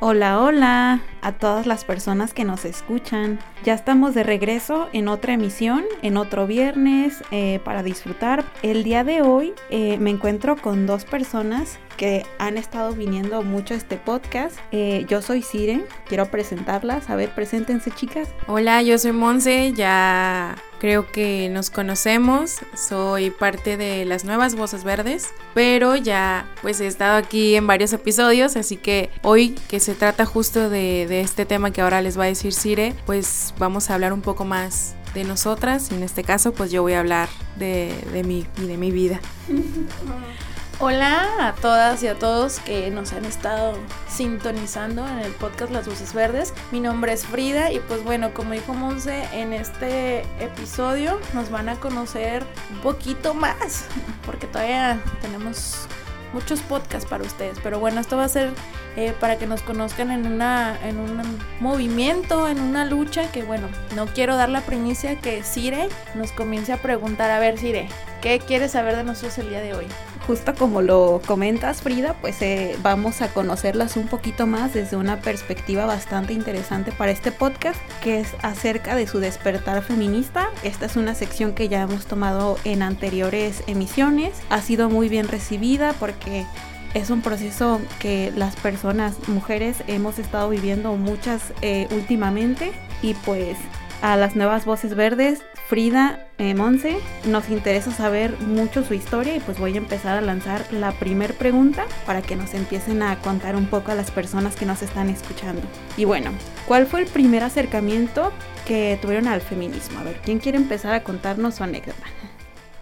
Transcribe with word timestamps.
Hola, 0.00 0.40
hola 0.40 1.00
a 1.22 1.32
todas 1.32 1.66
las 1.66 1.84
personas 1.84 2.34
que 2.34 2.44
nos 2.44 2.64
escuchan. 2.64 3.38
Ya 3.62 3.74
estamos 3.74 4.12
de 4.12 4.24
regreso 4.24 4.88
en 4.92 5.06
otra 5.06 5.34
emisión, 5.34 5.84
en 6.02 6.16
otro 6.16 6.48
viernes, 6.48 7.22
eh, 7.30 7.60
para 7.64 7.84
disfrutar. 7.84 8.44
El 8.62 8.82
día 8.82 9.04
de 9.04 9.22
hoy 9.22 9.54
eh, 9.70 9.96
me 9.98 10.10
encuentro 10.10 10.56
con 10.56 10.86
dos 10.86 11.04
personas 11.04 11.78
que 11.96 12.24
han 12.38 12.56
estado 12.56 12.92
viniendo 12.92 13.42
mucho 13.42 13.74
a 13.74 13.76
este 13.76 13.96
podcast. 13.96 14.56
Eh, 14.72 15.06
yo 15.08 15.22
soy 15.22 15.42
Siren, 15.42 15.84
quiero 16.06 16.30
presentarlas. 16.30 17.10
A 17.10 17.16
ver, 17.16 17.34
preséntense 17.34 17.90
chicas. 17.90 18.28
Hola, 18.46 18.82
yo 18.82 18.98
soy 18.98 19.12
Monse, 19.12 19.72
ya 19.72 20.56
creo 20.78 21.10
que 21.10 21.48
nos 21.48 21.70
conocemos, 21.70 22.56
soy 22.76 23.30
parte 23.30 23.76
de 23.76 24.04
las 24.04 24.24
nuevas 24.24 24.54
Voces 24.54 24.84
Verdes, 24.84 25.30
pero 25.54 25.96
ya 25.96 26.46
pues 26.60 26.80
he 26.80 26.86
estado 26.86 27.16
aquí 27.16 27.54
en 27.54 27.66
varios 27.66 27.92
episodios, 27.94 28.56
así 28.56 28.76
que 28.76 29.08
hoy 29.22 29.54
que 29.68 29.80
se 29.80 29.94
trata 29.94 30.26
justo 30.26 30.68
de, 30.68 31.06
de 31.08 31.22
este 31.22 31.46
tema 31.46 31.70
que 31.70 31.80
ahora 31.80 32.02
les 32.02 32.18
va 32.18 32.24
a 32.24 32.26
decir 32.26 32.52
Sire, 32.52 32.94
pues 33.06 33.54
vamos 33.58 33.88
a 33.88 33.94
hablar 33.94 34.12
un 34.12 34.20
poco 34.20 34.44
más 34.44 34.94
de 35.14 35.24
nosotras 35.24 35.90
y 35.90 35.94
en 35.94 36.02
este 36.02 36.22
caso 36.22 36.52
pues 36.52 36.70
yo 36.70 36.82
voy 36.82 36.92
a 36.92 37.00
hablar 37.00 37.28
de, 37.56 37.94
de 38.12 38.22
mí 38.22 38.46
y 38.58 38.66
de 38.66 38.76
mi 38.76 38.90
vida. 38.90 39.20
Hola 40.80 41.46
a 41.46 41.52
todas 41.52 42.02
y 42.02 42.08
a 42.08 42.18
todos 42.18 42.58
que 42.58 42.90
nos 42.90 43.12
han 43.12 43.24
estado 43.24 43.78
sintonizando 44.08 45.06
en 45.06 45.20
el 45.20 45.30
podcast 45.32 45.70
Las 45.70 45.86
Voces 45.86 46.12
Verdes. 46.12 46.52
Mi 46.72 46.80
nombre 46.80 47.12
es 47.12 47.24
Frida 47.24 47.70
y 47.70 47.78
pues 47.78 48.02
bueno, 48.02 48.34
como 48.34 48.54
dijo 48.54 48.74
Monse, 48.74 49.22
en 49.32 49.52
este 49.52 50.22
episodio 50.40 51.20
nos 51.32 51.48
van 51.50 51.68
a 51.68 51.76
conocer 51.76 52.44
un 52.72 52.80
poquito 52.80 53.34
más, 53.34 53.86
porque 54.26 54.48
todavía 54.48 55.00
tenemos 55.22 55.86
muchos 56.32 56.60
podcasts 56.62 57.08
para 57.08 57.22
ustedes. 57.22 57.56
Pero 57.62 57.78
bueno, 57.78 58.00
esto 58.00 58.16
va 58.16 58.24
a 58.24 58.28
ser 58.28 58.50
eh, 58.96 59.14
para 59.20 59.38
que 59.38 59.46
nos 59.46 59.62
conozcan 59.62 60.10
en, 60.10 60.26
una, 60.26 60.76
en 60.82 60.98
un 60.98 61.22
movimiento, 61.60 62.48
en 62.48 62.60
una 62.60 62.84
lucha 62.84 63.30
que 63.30 63.44
bueno, 63.44 63.68
no 63.94 64.06
quiero 64.06 64.36
dar 64.36 64.48
la 64.48 64.62
primicia 64.62 65.20
que 65.20 65.44
Sire 65.44 65.88
nos 66.16 66.32
comience 66.32 66.72
a 66.72 66.78
preguntar, 66.78 67.30
a 67.30 67.38
ver 67.38 67.58
Sire, 67.58 67.88
¿qué 68.24 68.40
quieres 68.40 68.72
saber 68.72 68.96
de 68.96 69.04
nosotros 69.04 69.36
el 69.38 69.50
día 69.50 69.60
de 69.60 69.74
hoy? 69.74 69.84
justo 70.26 70.54
como 70.54 70.80
lo 70.80 71.20
comentas 71.26 71.82
Frida, 71.82 72.14
pues 72.14 72.40
eh, 72.40 72.78
vamos 72.82 73.20
a 73.20 73.28
conocerlas 73.28 73.98
un 73.98 74.06
poquito 74.06 74.46
más 74.46 74.72
desde 74.72 74.96
una 74.96 75.20
perspectiva 75.20 75.84
bastante 75.84 76.32
interesante 76.32 76.92
para 76.92 77.12
este 77.12 77.30
podcast, 77.30 77.78
que 78.02 78.20
es 78.20 78.28
acerca 78.40 78.96
de 78.96 79.06
su 79.06 79.18
despertar 79.18 79.82
feminista. 79.82 80.48
Esta 80.62 80.86
es 80.86 80.96
una 80.96 81.14
sección 81.14 81.52
que 81.52 81.68
ya 81.68 81.82
hemos 81.82 82.06
tomado 82.06 82.56
en 82.64 82.82
anteriores 82.82 83.62
emisiones, 83.66 84.32
ha 84.48 84.62
sido 84.62 84.88
muy 84.88 85.10
bien 85.10 85.28
recibida 85.28 85.92
porque 86.00 86.46
es 86.94 87.10
un 87.10 87.20
proceso 87.20 87.78
que 87.98 88.32
las 88.34 88.56
personas, 88.56 89.28
mujeres, 89.28 89.76
hemos 89.88 90.18
estado 90.18 90.48
viviendo 90.48 90.96
muchas 90.96 91.52
eh, 91.60 91.86
últimamente 91.90 92.72
y 93.02 93.12
pues 93.12 93.58
a 94.04 94.18
las 94.18 94.36
nuevas 94.36 94.66
voces 94.66 94.94
verdes 94.94 95.42
Frida 95.66 96.28
eh, 96.36 96.54
Monse, 96.54 96.98
nos 97.24 97.48
interesa 97.48 97.90
saber 97.90 98.38
mucho 98.38 98.84
su 98.84 98.92
historia 98.92 99.34
y 99.34 99.40
pues 99.40 99.58
voy 99.58 99.76
a 99.76 99.78
empezar 99.78 100.18
a 100.18 100.20
lanzar 100.20 100.70
la 100.74 100.92
primer 100.92 101.32
pregunta 101.32 101.86
para 102.04 102.20
que 102.20 102.36
nos 102.36 102.52
empiecen 102.52 103.02
a 103.02 103.18
contar 103.22 103.56
un 103.56 103.64
poco 103.64 103.92
a 103.92 103.94
las 103.94 104.10
personas 104.10 104.56
que 104.56 104.66
nos 104.66 104.82
están 104.82 105.08
escuchando. 105.08 105.62
Y 105.96 106.04
bueno, 106.04 106.32
¿cuál 106.68 106.84
fue 106.84 107.00
el 107.00 107.06
primer 107.06 107.44
acercamiento 107.44 108.30
que 108.66 108.98
tuvieron 109.00 109.26
al 109.26 109.40
feminismo? 109.40 110.00
A 110.00 110.02
ver, 110.02 110.20
¿quién 110.22 110.38
quiere 110.38 110.58
empezar 110.58 110.92
a 110.92 111.02
contarnos 111.02 111.54
su 111.54 111.64
anécdota? 111.64 112.04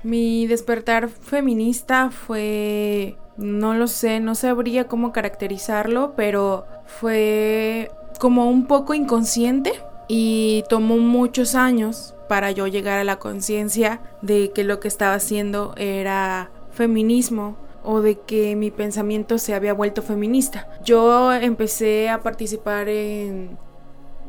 Mi 0.02 0.48
despertar 0.48 1.08
feminista 1.08 2.10
fue, 2.10 3.16
no 3.36 3.74
lo 3.74 3.86
sé, 3.86 4.18
no 4.18 4.34
sabría 4.34 4.88
cómo 4.88 5.12
caracterizarlo, 5.12 6.14
pero 6.16 6.66
fue 6.84 7.92
como 8.18 8.50
un 8.50 8.66
poco 8.66 8.92
inconsciente 8.92 9.72
y 10.14 10.64
tomó 10.68 10.98
muchos 10.98 11.54
años 11.54 12.14
para 12.28 12.50
yo 12.50 12.66
llegar 12.66 12.98
a 12.98 13.04
la 13.04 13.18
conciencia 13.18 14.02
de 14.20 14.50
que 14.50 14.62
lo 14.62 14.78
que 14.78 14.86
estaba 14.86 15.14
haciendo 15.14 15.72
era 15.78 16.50
feminismo 16.70 17.56
o 17.82 18.02
de 18.02 18.18
que 18.18 18.54
mi 18.54 18.70
pensamiento 18.70 19.38
se 19.38 19.54
había 19.54 19.72
vuelto 19.72 20.02
feminista. 20.02 20.68
Yo 20.84 21.32
empecé 21.32 22.10
a 22.10 22.22
participar 22.22 22.90
en 22.90 23.56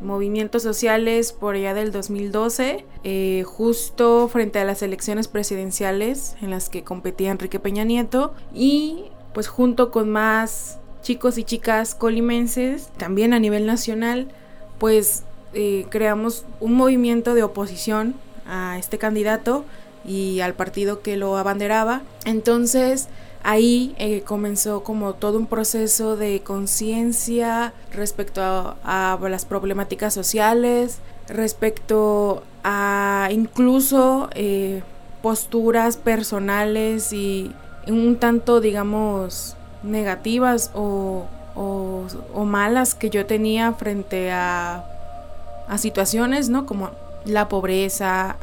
movimientos 0.02 0.64
sociales 0.64 1.34
por 1.34 1.56
allá 1.56 1.74
del 1.74 1.92
2012, 1.92 2.86
eh, 3.04 3.44
justo 3.46 4.30
frente 4.30 4.60
a 4.60 4.64
las 4.64 4.84
elecciones 4.84 5.28
presidenciales 5.28 6.38
en 6.42 6.50
las 6.50 6.70
que 6.70 6.86
competía 6.86 7.30
Enrique 7.30 7.60
Peña 7.60 7.84
Nieto 7.84 8.34
y 8.54 9.12
pues 9.34 9.50
junto 9.50 9.92
con 9.92 10.10
más 10.10 10.80
chicos 11.02 11.38
y 11.38 11.44
chicas 11.44 11.94
colimenses, 11.94 12.88
también 12.96 13.34
a 13.34 13.40
nivel 13.40 13.66
nacional, 13.66 14.30
pues 14.78 15.26
eh, 15.54 15.86
creamos 15.90 16.46
un 16.60 16.74
movimiento 16.74 17.34
de 17.34 17.44
oposición 17.44 18.16
a 18.48 18.78
este 18.80 18.98
candidato 18.98 19.66
y 20.06 20.40
al 20.42 20.54
partido 20.54 21.02
que 21.02 21.18
lo 21.18 21.38
abanderaba. 21.38 22.02
Entonces 22.26 23.08
ahí 23.44 23.94
eh, 24.00 24.22
comenzó 24.22 24.84
como 24.84 25.14
todo 25.14 25.38
un 25.38 25.48
proceso 25.48 26.16
de 26.16 26.42
conciencia 26.42 27.74
respecto 27.92 28.42
a, 28.84 29.20
las 29.22 29.46
problemáticas 29.46 30.14
sociales, 30.14 31.00
respecto 31.28 32.44
a 32.64 33.30
incluso 33.32 34.30
eh, 34.34 34.82
posturas 35.22 35.98
personales 35.98 37.14
y 37.14 37.52
un 37.88 38.18
tanto, 38.18 38.60
digamos, 38.62 39.56
negativas 39.84 40.72
o, 40.74 41.26
o 41.56 42.46
malas 42.46 42.96
que 42.96 43.10
yo 43.10 43.26
tenía 43.26 43.74
frente 43.74 44.32
a 44.32 44.93
a 45.68 45.78
situaciones, 45.78 46.50
¿no? 46.50 46.66
Como 46.66 46.92
la 47.26 47.50
pobreza, 47.50 48.36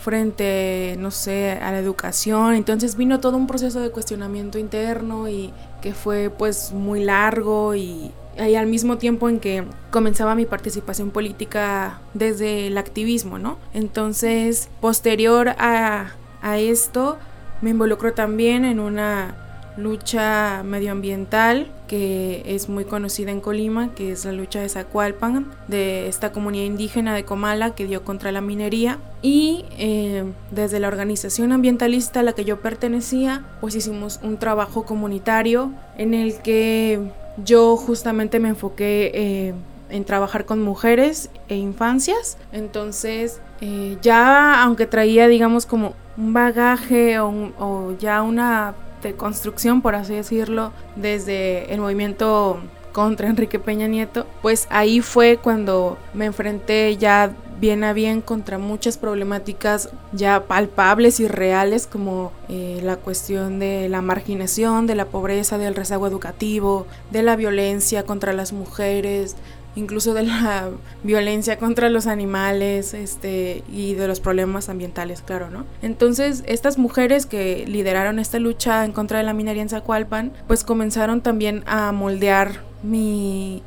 frente, 0.00 0.96
no 0.98 1.10
sé, 1.10 1.52
a 1.52 1.70
la 1.70 1.78
educación. 1.78 2.54
Entonces 2.54 2.96
vino 2.96 3.20
todo 3.20 3.36
un 3.36 3.46
proceso 3.46 3.80
de 3.80 3.90
cuestionamiento 3.90 4.58
interno 4.58 5.28
y 5.28 5.52
que 5.82 5.94
fue 5.94 6.30
pues 6.30 6.72
muy 6.72 7.04
largo 7.04 7.74
y, 7.74 8.10
y 8.36 8.54
al 8.54 8.66
mismo 8.66 8.98
tiempo 8.98 9.28
en 9.28 9.38
que 9.40 9.64
comenzaba 9.90 10.34
mi 10.34 10.46
participación 10.46 11.10
política 11.10 12.00
desde 12.14 12.66
el 12.66 12.78
activismo, 12.78 13.38
¿no? 13.38 13.58
Entonces, 13.74 14.68
posterior 14.80 15.50
a, 15.58 16.12
a 16.42 16.58
esto, 16.58 17.18
me 17.60 17.70
involucro 17.70 18.14
también 18.14 18.64
en 18.64 18.80
una 18.80 19.36
lucha 19.76 20.62
medioambiental 20.64 21.70
que 21.90 22.44
es 22.46 22.68
muy 22.68 22.84
conocida 22.84 23.32
en 23.32 23.40
Colima, 23.40 23.92
que 23.96 24.12
es 24.12 24.24
la 24.24 24.30
lucha 24.30 24.60
de 24.60 24.68
Zacualpan, 24.68 25.50
de 25.66 26.06
esta 26.06 26.30
comunidad 26.30 26.64
indígena 26.64 27.16
de 27.16 27.24
Comala 27.24 27.74
que 27.74 27.84
dio 27.84 28.04
contra 28.04 28.30
la 28.30 28.40
minería. 28.40 29.00
Y 29.22 29.64
eh, 29.76 30.22
desde 30.52 30.78
la 30.78 30.86
organización 30.86 31.50
ambientalista 31.50 32.20
a 32.20 32.22
la 32.22 32.32
que 32.32 32.44
yo 32.44 32.60
pertenecía, 32.60 33.44
pues 33.60 33.74
hicimos 33.74 34.20
un 34.22 34.36
trabajo 34.36 34.84
comunitario 34.84 35.72
en 35.98 36.14
el 36.14 36.40
que 36.42 37.00
yo 37.44 37.76
justamente 37.76 38.38
me 38.38 38.50
enfoqué 38.50 39.10
eh, 39.12 39.54
en 39.88 40.04
trabajar 40.04 40.44
con 40.44 40.62
mujeres 40.62 41.28
e 41.48 41.56
infancias. 41.56 42.38
Entonces, 42.52 43.40
eh, 43.60 43.98
ya 44.00 44.62
aunque 44.62 44.86
traía, 44.86 45.26
digamos, 45.26 45.66
como 45.66 45.94
un 46.16 46.34
bagaje 46.34 47.18
o, 47.18 47.30
o 47.58 47.98
ya 47.98 48.22
una 48.22 48.76
construcción, 49.16 49.82
por 49.82 49.94
así 49.94 50.14
decirlo, 50.14 50.72
desde 50.96 51.72
el 51.72 51.80
movimiento 51.80 52.60
contra 52.92 53.28
Enrique 53.28 53.58
Peña 53.58 53.86
Nieto, 53.86 54.26
pues 54.42 54.66
ahí 54.70 55.00
fue 55.00 55.38
cuando 55.40 55.96
me 56.14 56.26
enfrenté 56.26 56.96
ya 56.96 57.32
bien 57.60 57.84
a 57.84 57.92
bien 57.92 58.22
contra 58.22 58.56
muchas 58.58 58.96
problemáticas 58.96 59.90
ya 60.12 60.44
palpables 60.46 61.20
y 61.20 61.28
reales 61.28 61.86
como 61.86 62.32
eh, 62.48 62.80
la 62.82 62.96
cuestión 62.96 63.58
de 63.58 63.88
la 63.90 64.00
marginación, 64.00 64.86
de 64.86 64.94
la 64.94 65.04
pobreza, 65.04 65.58
del 65.58 65.74
rezago 65.74 66.06
educativo, 66.06 66.86
de 67.10 67.22
la 67.22 67.36
violencia 67.36 68.04
contra 68.04 68.32
las 68.32 68.52
mujeres, 68.52 69.36
incluso 69.76 70.14
de 70.14 70.24
la 70.24 70.70
violencia 71.02 71.58
contra 71.58 71.88
los 71.88 72.06
animales 72.06 72.94
este, 72.94 73.62
y 73.72 73.94
de 73.94 74.08
los 74.08 74.20
problemas 74.20 74.68
ambientales, 74.68 75.22
claro, 75.22 75.50
¿no? 75.50 75.64
Entonces, 75.82 76.42
estas 76.46 76.78
mujeres 76.78 77.26
que 77.26 77.64
lideraron 77.66 78.18
esta 78.18 78.38
lucha 78.38 78.84
en 78.84 78.92
contra 78.92 79.18
de 79.18 79.24
la 79.24 79.32
minería 79.32 79.62
en 79.62 79.68
Zacualpan, 79.68 80.32
pues 80.46 80.64
comenzaron 80.64 81.20
también 81.20 81.62
a 81.66 81.92
moldear 81.92 82.60
mi, 82.82 83.62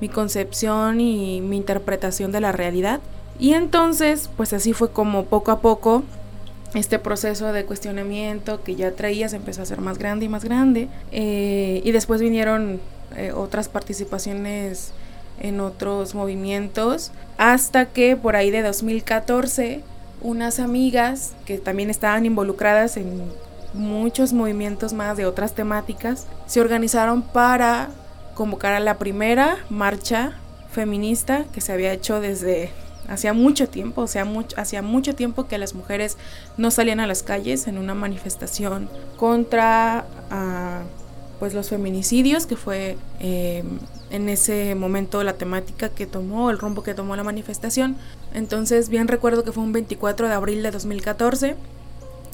mi 0.00 0.08
concepción 0.08 1.00
y 1.00 1.40
mi 1.40 1.56
interpretación 1.56 2.32
de 2.32 2.40
la 2.40 2.52
realidad 2.52 3.00
Y 3.38 3.54
entonces, 3.54 4.28
pues 4.36 4.52
así 4.52 4.72
fue 4.72 4.90
como 4.90 5.24
poco 5.24 5.50
a 5.50 5.60
poco 5.60 6.02
este 6.74 6.98
proceso 6.98 7.52
de 7.52 7.64
cuestionamiento 7.64 8.62
que 8.62 8.76
ya 8.76 8.92
traías 8.92 9.32
empezó 9.32 9.62
a 9.62 9.64
ser 9.64 9.80
más 9.80 9.98
grande 9.98 10.26
y 10.26 10.28
más 10.28 10.44
grande. 10.44 10.88
Eh, 11.10 11.80
y 11.82 11.90
después 11.90 12.20
vinieron 12.20 12.80
eh, 13.16 13.32
otras 13.32 13.68
participaciones 13.68 14.92
en 15.40 15.60
otros 15.60 16.14
movimientos, 16.14 17.12
hasta 17.38 17.86
que 17.86 18.16
por 18.16 18.36
ahí 18.36 18.50
de 18.50 18.62
2014 18.62 19.82
unas 20.22 20.60
amigas 20.60 21.32
que 21.46 21.58
también 21.58 21.90
estaban 21.90 22.26
involucradas 22.26 22.96
en 22.96 23.22
muchos 23.72 24.32
movimientos 24.32 24.92
más 24.92 25.16
de 25.16 25.26
otras 25.26 25.54
temáticas, 25.54 26.26
se 26.46 26.60
organizaron 26.60 27.22
para 27.22 27.88
convocar 28.34 28.74
a 28.74 28.80
la 28.80 28.98
primera 28.98 29.58
marcha 29.68 30.38
feminista 30.70 31.44
que 31.52 31.60
se 31.60 31.72
había 31.72 31.92
hecho 31.92 32.20
desde 32.20 32.70
hacía 33.08 33.32
mucho 33.32 33.68
tiempo, 33.68 34.02
o 34.02 34.06
sea, 34.06 34.26
hacía 34.56 34.82
mucho 34.82 35.14
tiempo 35.14 35.48
que 35.48 35.58
las 35.58 35.74
mujeres 35.74 36.16
no 36.56 36.70
salían 36.70 37.00
a 37.00 37.06
las 37.06 37.22
calles 37.22 37.66
en 37.66 37.76
una 37.76 37.94
manifestación 37.94 38.88
contra 39.16 40.04
ah, 40.30 40.82
pues 41.40 41.54
los 41.54 41.70
feminicidios, 41.70 42.46
que 42.46 42.54
fue 42.54 42.96
em, 43.18 43.80
en 44.10 44.28
ese 44.28 44.76
momento 44.76 45.24
la 45.24 45.32
temática 45.32 45.88
que 45.88 46.06
tomó, 46.06 46.50
el 46.50 46.58
rumbo 46.58 46.84
que 46.84 46.94
tomó 46.94 47.16
la 47.16 47.24
manifestación. 47.24 47.96
Entonces, 48.34 48.90
bien 48.90 49.08
recuerdo 49.08 49.42
que 49.42 49.50
fue 49.50 49.64
un 49.64 49.72
24 49.72 50.28
de 50.28 50.34
abril 50.34 50.62
de 50.62 50.70
2014 50.70 51.56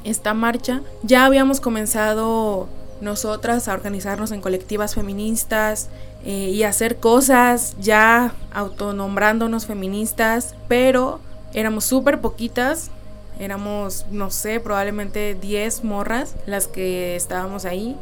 esta 0.05 0.35
marcha. 0.35 0.83
Ya 1.03 1.25
habíamos 1.25 1.61
comenzado 1.61 2.69
nosotras 3.01 3.69
a 3.69 3.75
organizarnos 3.75 4.33
en 4.33 4.41
colectivas 4.41 4.95
feministas 4.95 5.89
eh, 6.25 6.51
y 6.51 6.63
hacer 6.63 6.97
cosas 6.97 7.77
ya 7.81 8.35
autonombrándonos 8.53 9.67
feministas, 9.67 10.55
pero 10.69 11.21
éramos 11.53 11.85
súper 11.85 12.21
poquitas, 12.21 12.91
éramos, 13.39 14.07
no 14.11 14.31
sé, 14.31 14.61
probablemente 14.61 15.37
10 15.41 15.85
morras 15.85 16.35
las 16.47 16.69
que 16.69 17.17
estábamos 17.17 17.65
ahí. 17.65 17.97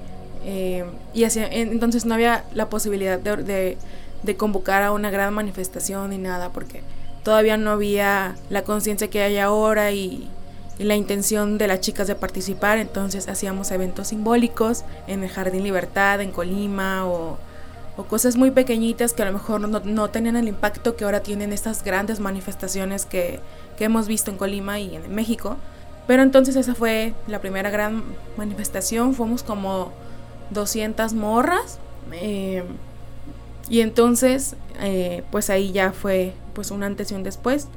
Eh, 0.44 0.84
y 1.14 1.24
entonces 1.24 2.04
no 2.04 2.14
había 2.14 2.44
la 2.52 2.68
posibilidad 2.68 3.18
de, 3.18 3.78
de 4.22 4.36
convocar 4.36 4.82
a 4.82 4.92
una 4.92 5.10
gran 5.10 5.32
manifestación 5.32 6.10
ni 6.10 6.18
nada, 6.18 6.50
porque 6.50 6.82
todavía 7.22 7.56
no 7.56 7.70
había 7.70 8.36
la 8.50 8.62
conciencia 8.62 9.08
que 9.08 9.22
hay 9.22 9.38
ahora 9.38 9.92
y, 9.92 10.28
y 10.78 10.84
la 10.84 10.96
intención 10.96 11.58
de 11.58 11.68
las 11.68 11.80
chicas 11.80 12.06
de 12.06 12.14
participar, 12.14 12.78
entonces 12.78 13.28
hacíamos 13.28 13.70
eventos 13.70 14.08
simbólicos 14.08 14.84
en 15.06 15.22
el 15.22 15.28
Jardín 15.28 15.62
Libertad, 15.62 16.20
en 16.20 16.32
Colima 16.32 17.06
o, 17.06 17.38
cosas 18.08 18.34
muy 18.34 18.50
pequeñitas 18.50 19.12
que 19.12 19.22
a 19.22 19.26
lo 19.26 19.32
mejor 19.32 19.60
no, 19.60 20.10
tenían 20.10 20.34
el 20.34 20.48
impacto 20.48 20.96
que 20.96 21.04
ahora 21.04 21.20
tienen 21.20 21.52
estas 21.52 21.84
grandes 21.84 22.18
manifestaciones 22.18 23.06
que, 23.06 23.38
hemos 23.78 24.08
visto 24.08 24.32
en 24.32 24.36
Colima 24.36 24.80
y 24.80 24.96
en 24.96 25.14
México. 25.14 25.56
Pero 26.08 26.22
entonces 26.22 26.56
esa 26.56 26.74
fue 26.74 27.14
la 27.28 27.40
primera 27.40 27.70
gran 27.70 28.02
manifestación, 28.36 29.14
fuimos 29.14 29.44
como 29.44 29.92
200 30.50 31.14
morras. 31.14 31.78
Eh, 32.12 32.64
y 33.68 33.80
entonces, 33.80 34.56
eh, 34.80 35.24
pues 35.30 35.50
ahí 35.50 35.72
ya 35.72 35.92
fue 35.92 36.34
pues 36.52 36.70
un 36.70 36.82
antes 36.82 37.10
y 37.10 37.14
un 37.14 37.22
después 37.22 37.68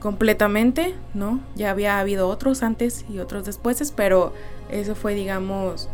completamente, 0.00 0.94
¿no? 1.14 1.40
Ya 1.56 1.70
había 1.70 1.98
habido 1.98 2.28
otros 2.28 2.62
antes 2.62 3.04
y 3.08 3.18
otros 3.18 3.44
después, 3.44 3.92
pero 3.94 4.32
eso 4.70 4.94
fue, 4.94 5.14
digamos, 5.14 5.88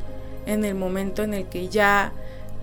en 0.47 0.65
el 0.65 0.75
momento 0.75 1.23
en 1.23 1.35
el 1.35 1.47
que 1.47 1.69
ya 1.69 2.13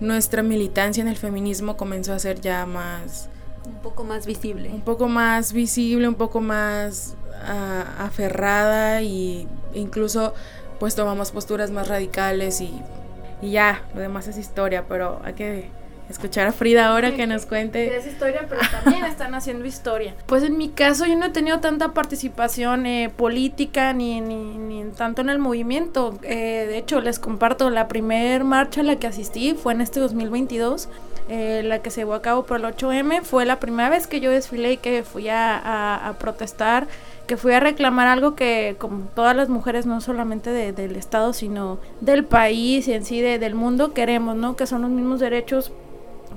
nuestra 0.00 0.42
militancia 0.42 1.00
en 1.00 1.08
el 1.08 1.16
feminismo 1.16 1.76
comenzó 1.76 2.12
a 2.12 2.18
ser 2.18 2.40
ya 2.40 2.66
más... 2.66 3.28
Un 3.66 3.74
poco 3.82 4.04
más 4.04 4.26
visible. 4.26 4.70
Un 4.70 4.82
poco 4.82 5.08
más 5.08 5.52
visible, 5.52 6.08
un 6.08 6.14
poco 6.14 6.40
más 6.40 7.14
ah, 7.44 7.84
aferrada 7.98 9.02
y 9.02 9.48
incluso 9.74 10.34
pues 10.80 10.94
tomamos 10.96 11.30
posturas 11.30 11.70
más 11.70 11.86
radicales 11.86 12.60
y, 12.60 12.72
y 13.42 13.50
ya, 13.50 13.82
lo 13.94 14.00
demás 14.00 14.28
es 14.28 14.38
historia, 14.38 14.84
pero 14.88 15.20
hay 15.24 15.34
que 15.34 15.82
escuchar 16.08 16.46
a 16.46 16.52
Frida 16.52 16.88
ahora 16.88 17.14
que 17.14 17.26
nos 17.26 17.46
cuente. 17.46 17.96
Es 17.96 18.06
historia, 18.06 18.46
pero 18.48 18.60
también 18.70 19.04
están 19.04 19.34
haciendo 19.34 19.64
historia. 19.64 20.14
Pues 20.26 20.42
en 20.42 20.56
mi 20.56 20.68
caso 20.68 21.06
yo 21.06 21.16
no 21.16 21.26
he 21.26 21.30
tenido 21.30 21.60
tanta 21.60 21.92
participación 21.92 22.86
eh, 22.86 23.12
política 23.14 23.92
ni, 23.92 24.20
ni, 24.20 24.84
tanto 24.96 25.22
en 25.22 25.28
el 25.28 25.38
movimiento. 25.38 26.18
Eh, 26.22 26.66
de 26.68 26.78
hecho, 26.78 27.00
les 27.00 27.18
comparto, 27.18 27.70
la 27.70 27.88
primera 27.88 28.44
marcha 28.44 28.82
a 28.82 28.84
la 28.84 28.96
que 28.96 29.06
asistí 29.06 29.54
fue 29.54 29.72
en 29.72 29.80
este 29.80 30.00
2022. 30.00 30.88
Eh, 31.28 31.62
la 31.64 31.78
que 31.78 31.90
se 31.90 32.00
llevó 32.00 32.14
a 32.14 32.22
cabo 32.22 32.44
por 32.44 32.58
el 32.58 32.66
8M 32.66 33.22
fue 33.22 33.46
la 33.46 33.60
primera 33.60 33.88
vez 33.88 34.06
que 34.06 34.20
yo 34.20 34.30
desfilé 34.30 34.72
y 34.72 34.76
que 34.76 35.02
fui 35.02 35.28
a, 35.28 36.14
protestar 36.18 36.86
que 37.26 37.36
fui 37.36 37.52
a 37.52 37.60
reclamar 37.60 38.08
algo 38.08 38.34
que 38.34 38.76
como 38.78 39.04
todas 39.14 39.36
las 39.36 39.48
mujeres 39.48 39.86
no 39.86 40.00
solamente 40.00 40.50
del 40.50 40.96
estado 40.96 41.32
sino 41.32 41.78
del 42.00 42.24
país 42.24 42.88
y 42.88 42.92
en 42.92 43.04
sí 43.04 43.20
del 43.20 43.54
mundo 43.54 43.92
queremos 43.92 44.36
no 44.36 44.56
que 44.56 44.66
son 44.66 44.82
los 44.82 44.90
mismos 44.90 45.20
derechos 45.20 45.72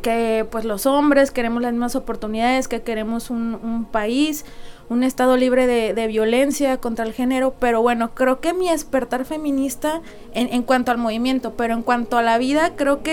que 0.06 0.46
pues 0.52 0.66
los 0.66 0.86
hombres 0.86 1.32
queremos 1.32 1.64
las 1.64 1.72
mismas 1.72 1.96
oportunidades, 1.96 2.68
que 2.68 2.84
queremos 2.84 3.32
un, 3.32 3.58
un 3.64 3.86
país, 3.86 4.46
un 4.88 5.04
estado 5.04 5.36
libre 5.36 5.66
de, 5.66 6.08
violencia 6.08 6.78
contra 6.78 7.06
el 7.06 7.14
género, 7.14 7.56
pero 7.60 7.82
bueno, 7.82 8.14
creo 8.14 8.40
que 8.40 8.54
mi 8.54 8.70
despertar 8.70 9.26
feminista 9.26 10.02
en, 10.34 10.54
en, 10.54 10.62
cuanto 10.62 10.92
al 10.92 11.00
movimiento, 11.00 11.54
pero 11.54 11.74
en 11.74 11.82
cuanto 11.82 12.18
a 12.18 12.22
la 12.22 12.38
vida, 12.38 12.74
creo 12.76 13.02
que 13.02 13.12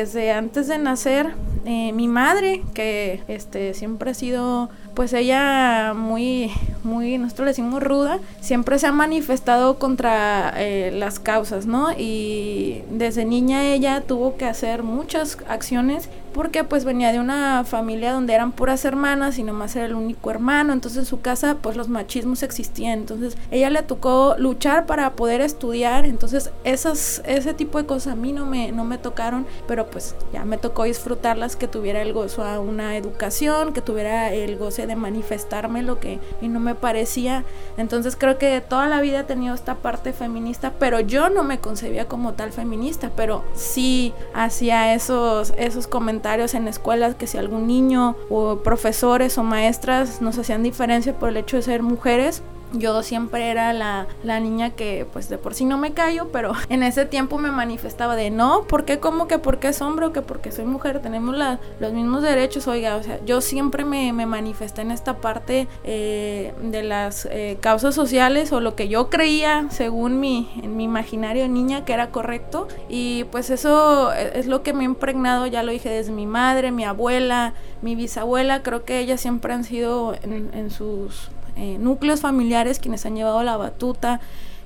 desde 0.00 0.32
antes 0.32 0.68
de 0.68 0.78
nacer, 0.78 1.32
eh, 1.64 1.92
mi 1.92 2.08
madre, 2.08 2.62
que 2.74 3.22
este 3.28 3.72
siempre 3.72 4.10
ha 4.10 4.14
sido 4.14 4.68
pues 4.98 5.12
ella 5.12 5.94
muy, 5.94 6.50
muy, 6.82 7.18
nosotros 7.18 7.44
le 7.44 7.50
decimos 7.52 7.80
ruda, 7.80 8.18
siempre 8.40 8.80
se 8.80 8.88
ha 8.88 8.90
manifestado 8.90 9.78
contra 9.78 10.52
eh, 10.56 10.90
las 10.92 11.20
causas, 11.20 11.66
¿no? 11.66 11.92
Y 11.96 12.82
desde 12.90 13.24
niña 13.24 13.64
ella 13.64 14.00
tuvo 14.00 14.36
que 14.36 14.44
hacer 14.46 14.82
muchas 14.82 15.38
acciones 15.48 16.08
porque 16.38 16.62
pues 16.62 16.84
venía 16.84 17.10
de 17.10 17.18
una 17.18 17.64
familia 17.64 18.12
donde 18.12 18.32
eran 18.32 18.52
puras 18.52 18.84
hermanas 18.84 19.38
y 19.38 19.42
nomás 19.42 19.74
era 19.74 19.86
el 19.86 19.96
único 19.96 20.30
hermano, 20.30 20.72
entonces 20.72 21.00
en 21.00 21.04
su 21.04 21.20
casa 21.20 21.56
pues 21.60 21.76
los 21.76 21.88
machismos 21.88 22.44
existían, 22.44 23.00
entonces 23.00 23.36
ella 23.50 23.70
le 23.70 23.82
tocó 23.82 24.36
luchar 24.38 24.86
para 24.86 25.14
poder 25.14 25.40
estudiar, 25.40 26.04
entonces 26.04 26.52
esas, 26.62 27.22
ese 27.26 27.54
tipo 27.54 27.78
de 27.78 27.86
cosas 27.86 28.12
a 28.12 28.14
mí 28.14 28.32
no 28.32 28.46
me, 28.46 28.70
no 28.70 28.84
me 28.84 28.98
tocaron, 28.98 29.48
pero 29.66 29.90
pues 29.90 30.14
ya 30.32 30.44
me 30.44 30.58
tocó 30.58 30.84
disfrutarlas, 30.84 31.56
que 31.56 31.66
tuviera 31.66 32.02
el 32.02 32.12
gozo 32.12 32.44
a 32.44 32.60
una 32.60 32.96
educación, 32.96 33.72
que 33.72 33.80
tuviera 33.80 34.32
el 34.32 34.56
goce 34.58 34.86
de 34.86 34.94
manifestarme 34.94 35.82
lo 35.82 35.98
que 35.98 36.20
y 36.40 36.46
no 36.46 36.60
me 36.60 36.76
parecía. 36.76 37.44
Entonces 37.76 38.14
creo 38.14 38.38
que 38.38 38.60
toda 38.60 38.86
la 38.86 39.00
vida 39.00 39.20
he 39.20 39.24
tenido 39.24 39.56
esta 39.56 39.74
parte 39.74 40.12
feminista, 40.12 40.72
pero 40.78 41.00
yo 41.00 41.30
no 41.30 41.42
me 41.42 41.58
concebía 41.58 42.06
como 42.06 42.34
tal 42.34 42.52
feminista, 42.52 43.10
pero 43.16 43.42
sí 43.56 44.14
hacía 44.34 44.94
esos, 44.94 45.52
esos 45.58 45.88
comentarios 45.88 46.27
en 46.28 46.68
escuelas 46.68 47.14
que 47.14 47.26
si 47.26 47.38
algún 47.38 47.66
niño 47.66 48.14
o 48.28 48.58
profesores 48.58 49.38
o 49.38 49.42
maestras 49.42 50.20
nos 50.20 50.38
hacían 50.38 50.62
diferencia 50.62 51.18
por 51.18 51.30
el 51.30 51.38
hecho 51.38 51.56
de 51.56 51.62
ser 51.62 51.82
mujeres, 51.82 52.42
yo 52.72 53.02
siempre 53.02 53.50
era 53.50 53.72
la, 53.72 54.06
niña 54.40 54.70
que 54.70 55.06
pues 55.12 55.28
de 55.28 55.38
por 55.38 55.54
sí 55.54 55.64
no 55.64 55.78
me 55.78 55.92
callo, 55.92 56.28
pero 56.32 56.52
en 56.68 56.82
ese 56.82 57.06
tiempo 57.06 57.38
me 57.38 57.50
manifestaba 57.50 58.16
de 58.16 58.30
no, 58.30 58.62
¿por 58.62 58.84
qué 58.84 58.98
como 58.98 59.26
que 59.28 59.38
porque 59.38 59.68
es 59.68 59.82
hombre 59.82 60.06
o 60.06 60.12
que 60.12 60.22
porque 60.22 60.52
soy 60.52 60.64
mujer 60.64 61.00
tenemos 61.00 61.36
los 61.80 61.92
mismos 61.92 62.22
derechos? 62.22 62.68
Oiga, 62.68 62.96
o 62.96 63.02
sea, 63.02 63.18
yo 63.24 63.40
siempre 63.40 63.84
me, 63.84 64.12
me 64.12 64.26
manifesté 64.26 64.82
en 64.82 64.90
esta 64.90 65.16
parte 65.18 65.66
eh, 65.84 66.52
de 66.62 66.82
las 66.82 67.26
eh, 67.30 67.58
causas 67.60 67.94
sociales 67.94 68.52
o 68.52 68.60
lo 68.60 68.74
que 68.74 68.88
yo 68.88 69.10
creía 69.10 69.66
según 69.70 70.20
mi, 70.20 70.50
en 70.62 70.76
mi 70.76 70.84
imaginario 70.84 71.48
niña 71.48 71.84
que 71.84 71.92
era 71.92 72.10
correcto 72.10 72.68
y 72.88 73.24
pues 73.24 73.50
eso 73.50 74.12
es 74.12 74.46
lo 74.46 74.62
que 74.62 74.72
me 74.72 74.82
ha 74.82 74.84
impregnado, 74.84 75.46
ya 75.46 75.62
lo 75.62 75.72
dije 75.72 75.88
desde 75.88 76.12
mi 76.12 76.26
madre, 76.26 76.70
mi 76.70 76.84
abuela, 76.84 77.54
mi 77.82 77.94
bisabuela, 77.94 78.62
creo 78.62 78.84
que 78.84 78.98
ellas 78.98 79.20
siempre 79.20 79.52
han 79.52 79.64
sido 79.64 80.14
en 80.22 80.70
sus 80.70 81.30
eh, 81.58 81.76
núcleos 81.78 82.20
familiares 82.20 82.78
quienes 82.78 83.04
han 83.04 83.16
llevado 83.16 83.42
la 83.42 83.56
batuta, 83.56 84.20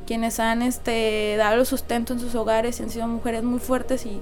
quienes 0.06 0.38
han 0.40 0.60
este, 0.60 1.36
dado 1.38 1.64
sustento 1.64 2.12
en 2.12 2.20
sus 2.20 2.34
hogares 2.34 2.78
y 2.78 2.82
han 2.82 2.90
sido 2.90 3.08
mujeres 3.08 3.42
muy 3.42 3.60
fuertes 3.60 4.04
y 4.04 4.20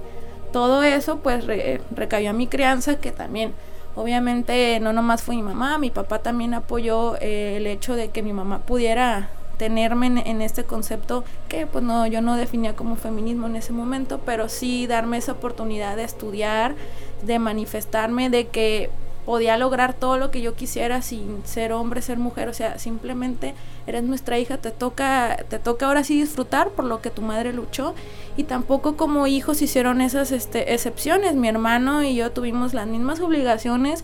todo 0.53 0.81
eso 0.81 1.17
pues 1.17 1.45
recayó 1.93 2.29
a 2.29 2.33
mi 2.33 2.47
crianza 2.47 2.95
que 2.95 3.11
también 3.11 3.53
obviamente 3.95 4.79
no 4.79 4.93
nomás 4.93 5.21
fue 5.21 5.35
mi 5.35 5.43
mamá, 5.43 5.77
mi 5.77 5.89
papá 5.89 6.19
también 6.19 6.53
apoyó 6.53 7.15
eh, 7.19 7.57
el 7.57 7.67
hecho 7.67 7.95
de 7.95 8.09
que 8.09 8.23
mi 8.23 8.31
mamá 8.31 8.59
pudiera 8.59 9.29
tenerme 9.57 10.07
en, 10.07 10.17
en, 10.17 10.41
este 10.41 10.63
concepto 10.63 11.23
que 11.47 11.67
pues 11.67 11.83
no 11.83 12.07
yo 12.07 12.21
no 12.21 12.35
definía 12.35 12.75
como 12.75 12.95
feminismo 12.95 13.47
en 13.47 13.57
ese 13.57 13.73
momento 13.73 14.19
pero 14.25 14.49
sí 14.49 14.87
darme 14.87 15.17
esa 15.17 15.33
oportunidad 15.33 15.97
de 15.97 16.03
estudiar 16.03 16.75
de 17.21 17.37
manifestarme 17.37 18.29
de 18.29 18.47
que 18.47 18.89
podía 19.25 19.57
lograr 19.57 19.93
todo 19.93 20.17
lo 20.17 20.31
que 20.31 20.41
yo 20.41 20.55
quisiera 20.55 21.01
sin 21.01 21.45
ser 21.45 21.73
hombre, 21.73 22.01
ser 22.01 22.17
mujer, 22.17 22.49
o 22.49 22.53
sea, 22.53 22.79
simplemente 22.79 23.53
eres 23.87 24.03
nuestra 24.03 24.39
hija, 24.39 24.57
te 24.57 24.71
toca, 24.71 25.37
te 25.49 25.59
toca 25.59 25.87
ahora 25.87 26.03
sí 26.03 26.19
disfrutar 26.19 26.69
por 26.69 26.85
lo 26.85 27.01
que 27.01 27.09
tu 27.09 27.21
madre 27.21 27.53
luchó 27.53 27.93
y 28.37 28.43
tampoco 28.43 28.97
como 28.97 29.27
hijos 29.27 29.61
hicieron 29.61 30.01
esas 30.01 30.31
este, 30.31 30.73
excepciones, 30.73 31.35
mi 31.35 31.47
hermano 31.47 32.03
y 32.03 32.15
yo 32.15 32.31
tuvimos 32.31 32.73
las 32.73 32.87
mismas 32.87 33.19
obligaciones 33.19 34.03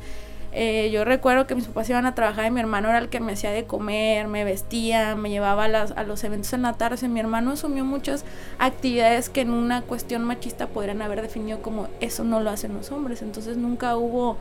Eh, 0.54 0.90
yo 0.92 1.04
recuerdo 1.06 1.46
que 1.46 1.56
mis 1.56 1.68
papás 1.68 1.90
iban 1.90 2.06
a 2.06 2.16
trabajar 2.16 2.46
y 2.48 2.52
mi 2.52 2.60
hermano 2.62 2.88
era 2.90 2.98
el 3.00 3.10
que 3.10 3.20
me 3.20 3.34
hacía 3.34 3.52
de 3.52 3.66
comer, 3.66 4.28
me 4.28 4.44
vestía, 4.44 5.16
me 5.16 5.30
llevaba 5.30 5.66
a, 5.66 5.68
las, 5.68 5.92
a 5.92 6.04
los 6.04 6.24
eventos 6.24 6.52
en 6.54 6.62
la 6.64 6.74
tarde. 6.74 7.08
Mi 7.10 7.20
hermano 7.20 7.52
asumió 7.52 7.84
muchas 7.86 8.24
actividades 8.58 9.30
que 9.30 9.42
en 9.42 9.52
una 9.52 9.82
cuestión 9.84 10.24
machista 10.24 10.68
podrían 10.68 11.02
haber 11.02 11.22
definido 11.22 11.62
como 11.62 11.90
eso 12.00 12.24
no 12.24 12.40
lo 12.40 12.50
hacen 12.50 12.74
los 12.74 12.92
hombres. 12.92 13.22
Entonces 13.22 13.58
nunca 13.58 13.98
hubo, 13.98 14.38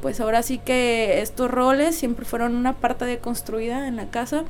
pues 0.00 0.20
ahora 0.20 0.42
sí 0.42 0.58
que 0.58 1.20
estos 1.20 1.50
roles 1.50 1.96
siempre 1.96 2.24
fueron 2.24 2.54
una 2.54 2.74
parte 2.74 3.04
deconstruida 3.04 3.88
en 3.88 3.96
la 3.96 4.06
casa. 4.06 4.44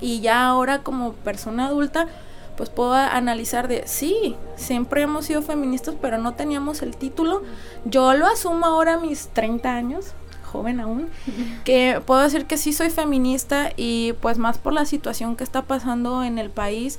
Y 0.00 0.20
ya 0.20 0.46
ahora 0.46 0.82
como 0.82 1.12
persona 1.12 1.66
adulta, 1.66 2.08
pues 2.56 2.68
puedo 2.70 2.94
analizar 2.94 3.68
de, 3.68 3.86
sí, 3.86 4.36
siempre 4.56 5.02
hemos 5.02 5.26
sido 5.26 5.42
feministas, 5.42 5.94
pero 6.00 6.18
no 6.18 6.34
teníamos 6.34 6.82
el 6.82 6.96
título. 6.96 7.42
Yo 7.84 8.12
lo 8.14 8.26
asumo 8.26 8.66
ahora 8.66 8.94
a 8.94 9.00
mis 9.00 9.28
30 9.28 9.72
años, 9.72 10.12
joven 10.44 10.80
aún, 10.80 11.08
que 11.64 12.02
puedo 12.04 12.20
decir 12.20 12.46
que 12.46 12.58
sí 12.58 12.72
soy 12.72 12.90
feminista 12.90 13.70
y 13.76 14.14
pues 14.20 14.38
más 14.38 14.58
por 14.58 14.72
la 14.72 14.84
situación 14.84 15.36
que 15.36 15.44
está 15.44 15.62
pasando 15.62 16.24
en 16.24 16.38
el 16.38 16.50
país. 16.50 16.98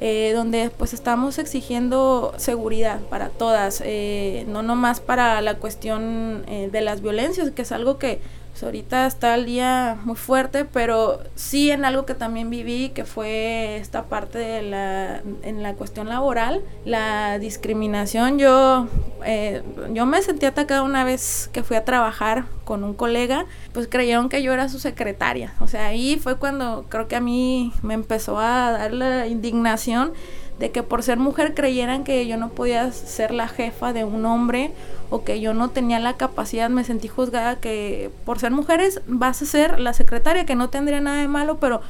Eh, 0.00 0.32
donde 0.32 0.70
pues 0.70 0.94
estamos 0.94 1.38
exigiendo 1.40 2.32
seguridad 2.36 3.00
para 3.10 3.30
todas, 3.30 3.82
eh, 3.84 4.44
no 4.46 4.62
nomás 4.62 5.00
para 5.00 5.40
la 5.40 5.56
cuestión 5.56 6.44
eh, 6.46 6.68
de 6.70 6.80
las 6.82 7.02
violencias, 7.02 7.50
que 7.50 7.62
es 7.62 7.72
algo 7.72 7.98
que 7.98 8.20
pues, 8.58 8.64
ahorita 8.64 9.06
está 9.06 9.36
el 9.36 9.46
día 9.46 9.98
muy 10.04 10.16
fuerte, 10.16 10.64
pero 10.64 11.20
sí 11.36 11.70
en 11.70 11.84
algo 11.84 12.06
que 12.06 12.14
también 12.14 12.50
viví, 12.50 12.88
que 12.88 13.04
fue 13.04 13.76
esta 13.76 14.06
parte 14.06 14.38
de 14.38 14.62
la, 14.62 15.22
en 15.42 15.62
la 15.62 15.74
cuestión 15.74 16.08
laboral, 16.08 16.64
la 16.84 17.38
discriminación. 17.38 18.36
Yo, 18.40 18.88
eh, 19.24 19.62
yo 19.92 20.06
me 20.06 20.20
sentí 20.22 20.44
atacada 20.44 20.82
una 20.82 21.04
vez 21.04 21.48
que 21.52 21.62
fui 21.62 21.76
a 21.76 21.84
trabajar 21.84 22.46
con 22.64 22.82
un 22.82 22.94
colega, 22.94 23.46
pues 23.72 23.86
creyeron 23.86 24.28
que 24.28 24.42
yo 24.42 24.52
era 24.52 24.68
su 24.68 24.80
secretaria. 24.80 25.54
O 25.60 25.68
sea, 25.68 25.86
ahí 25.86 26.18
fue 26.20 26.36
cuando 26.36 26.86
creo 26.88 27.06
que 27.06 27.14
a 27.14 27.20
mí 27.20 27.72
me 27.82 27.94
empezó 27.94 28.40
a 28.40 28.72
dar 28.72 28.92
la 28.92 29.28
indignación 29.28 30.14
de 30.58 30.72
que 30.72 30.82
por 30.82 31.04
ser 31.04 31.18
mujer 31.18 31.54
creyeran 31.54 32.02
que 32.02 32.26
yo 32.26 32.36
no 32.36 32.48
podía 32.48 32.90
ser 32.90 33.30
la 33.30 33.46
jefa 33.46 33.92
de 33.92 34.04
un 34.04 34.24
hombre 34.26 34.72
o 35.10 35.24
que 35.24 35.40
yo 35.40 35.54
no 35.54 35.70
tenía 35.70 35.98
la 35.98 36.16
capacidad, 36.16 36.68
me 36.70 36.84
sentí 36.84 37.08
juzgada 37.08 37.56
que 37.56 38.10
por 38.24 38.38
ser 38.38 38.52
mujeres 38.52 39.00
vas 39.06 39.40
a 39.42 39.46
ser 39.46 39.80
la 39.80 39.92
secretaria, 39.92 40.46
que 40.46 40.54
no 40.54 40.68
tendría 40.68 41.00
nada 41.00 41.20
de 41.20 41.28
malo, 41.28 41.58
pero 41.58 41.80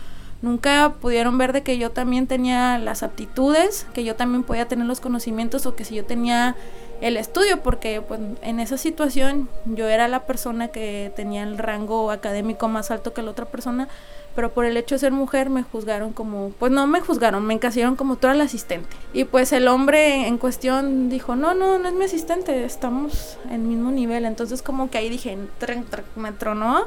nunca 0.43 0.95
pudieron 1.01 1.39
ver 1.39 1.53
de 1.53 1.63
que 1.63 1.79
yo 1.79 1.91
también 1.91 2.27
tenía 2.27 2.79
las 2.79 3.03
aptitudes, 3.03 3.87
que 3.93 4.05
yo 4.05 4.17
también 4.17 4.45
podía 4.45 4.69
tener 4.69 4.87
los 4.87 5.01
conocimientos 5.01 5.67
o 5.67 5.75
que 5.75 5.85
si 5.85 5.95
yo 5.95 6.05
tenía 6.05 6.57
el 7.01 7.17
estudio, 7.17 7.63
porque 7.63 8.01
pues, 8.01 8.21
en 8.43 8.61
esa 8.61 8.77
situación 8.77 9.49
yo 9.67 9.89
era 9.89 10.09
la 10.09 10.27
persona 10.27 10.69
que 10.69 11.13
tenía 11.15 11.43
el 11.45 11.59
rango 11.59 12.11
académico 12.11 12.69
más 12.69 12.91
alto 12.91 13.13
que 13.13 13.23
la 13.23 13.31
otra 13.31 13.47
persona, 13.47 13.89
pero 14.35 14.53
por 14.53 14.65
el 14.65 14.77
hecho 14.77 14.95
de 14.95 15.01
ser 15.01 15.13
mujer 15.13 15.51
me 15.51 15.63
juzgaron 15.63 16.13
como, 16.13 16.51
pues 16.59 16.71
no 16.71 16.87
me 16.87 17.01
juzgaron, 17.01 17.45
me 17.45 17.55
encasillaron 17.55 17.97
como 17.97 18.17
toda 18.17 18.35
la 18.35 18.45
asistente. 18.45 18.89
Y 19.13 19.25
pues 19.25 19.53
el 19.53 19.67
hombre 19.69 20.27
en 20.27 20.39
cuestión 20.39 21.09
dijo, 21.09 21.35
no, 21.35 21.55
no, 21.55 21.79
no 21.79 21.89
es 21.89 21.95
mi 21.95 22.05
asistente, 22.05 22.65
estamos 22.65 23.39
en 23.51 23.69
mismo 23.69 23.91
nivel. 23.91 24.25
Entonces 24.25 24.63
como 24.63 24.91
que 24.91 24.99
ahí 24.99 25.09
dije, 25.09 25.37
me 26.17 26.33
tronó. 26.33 26.87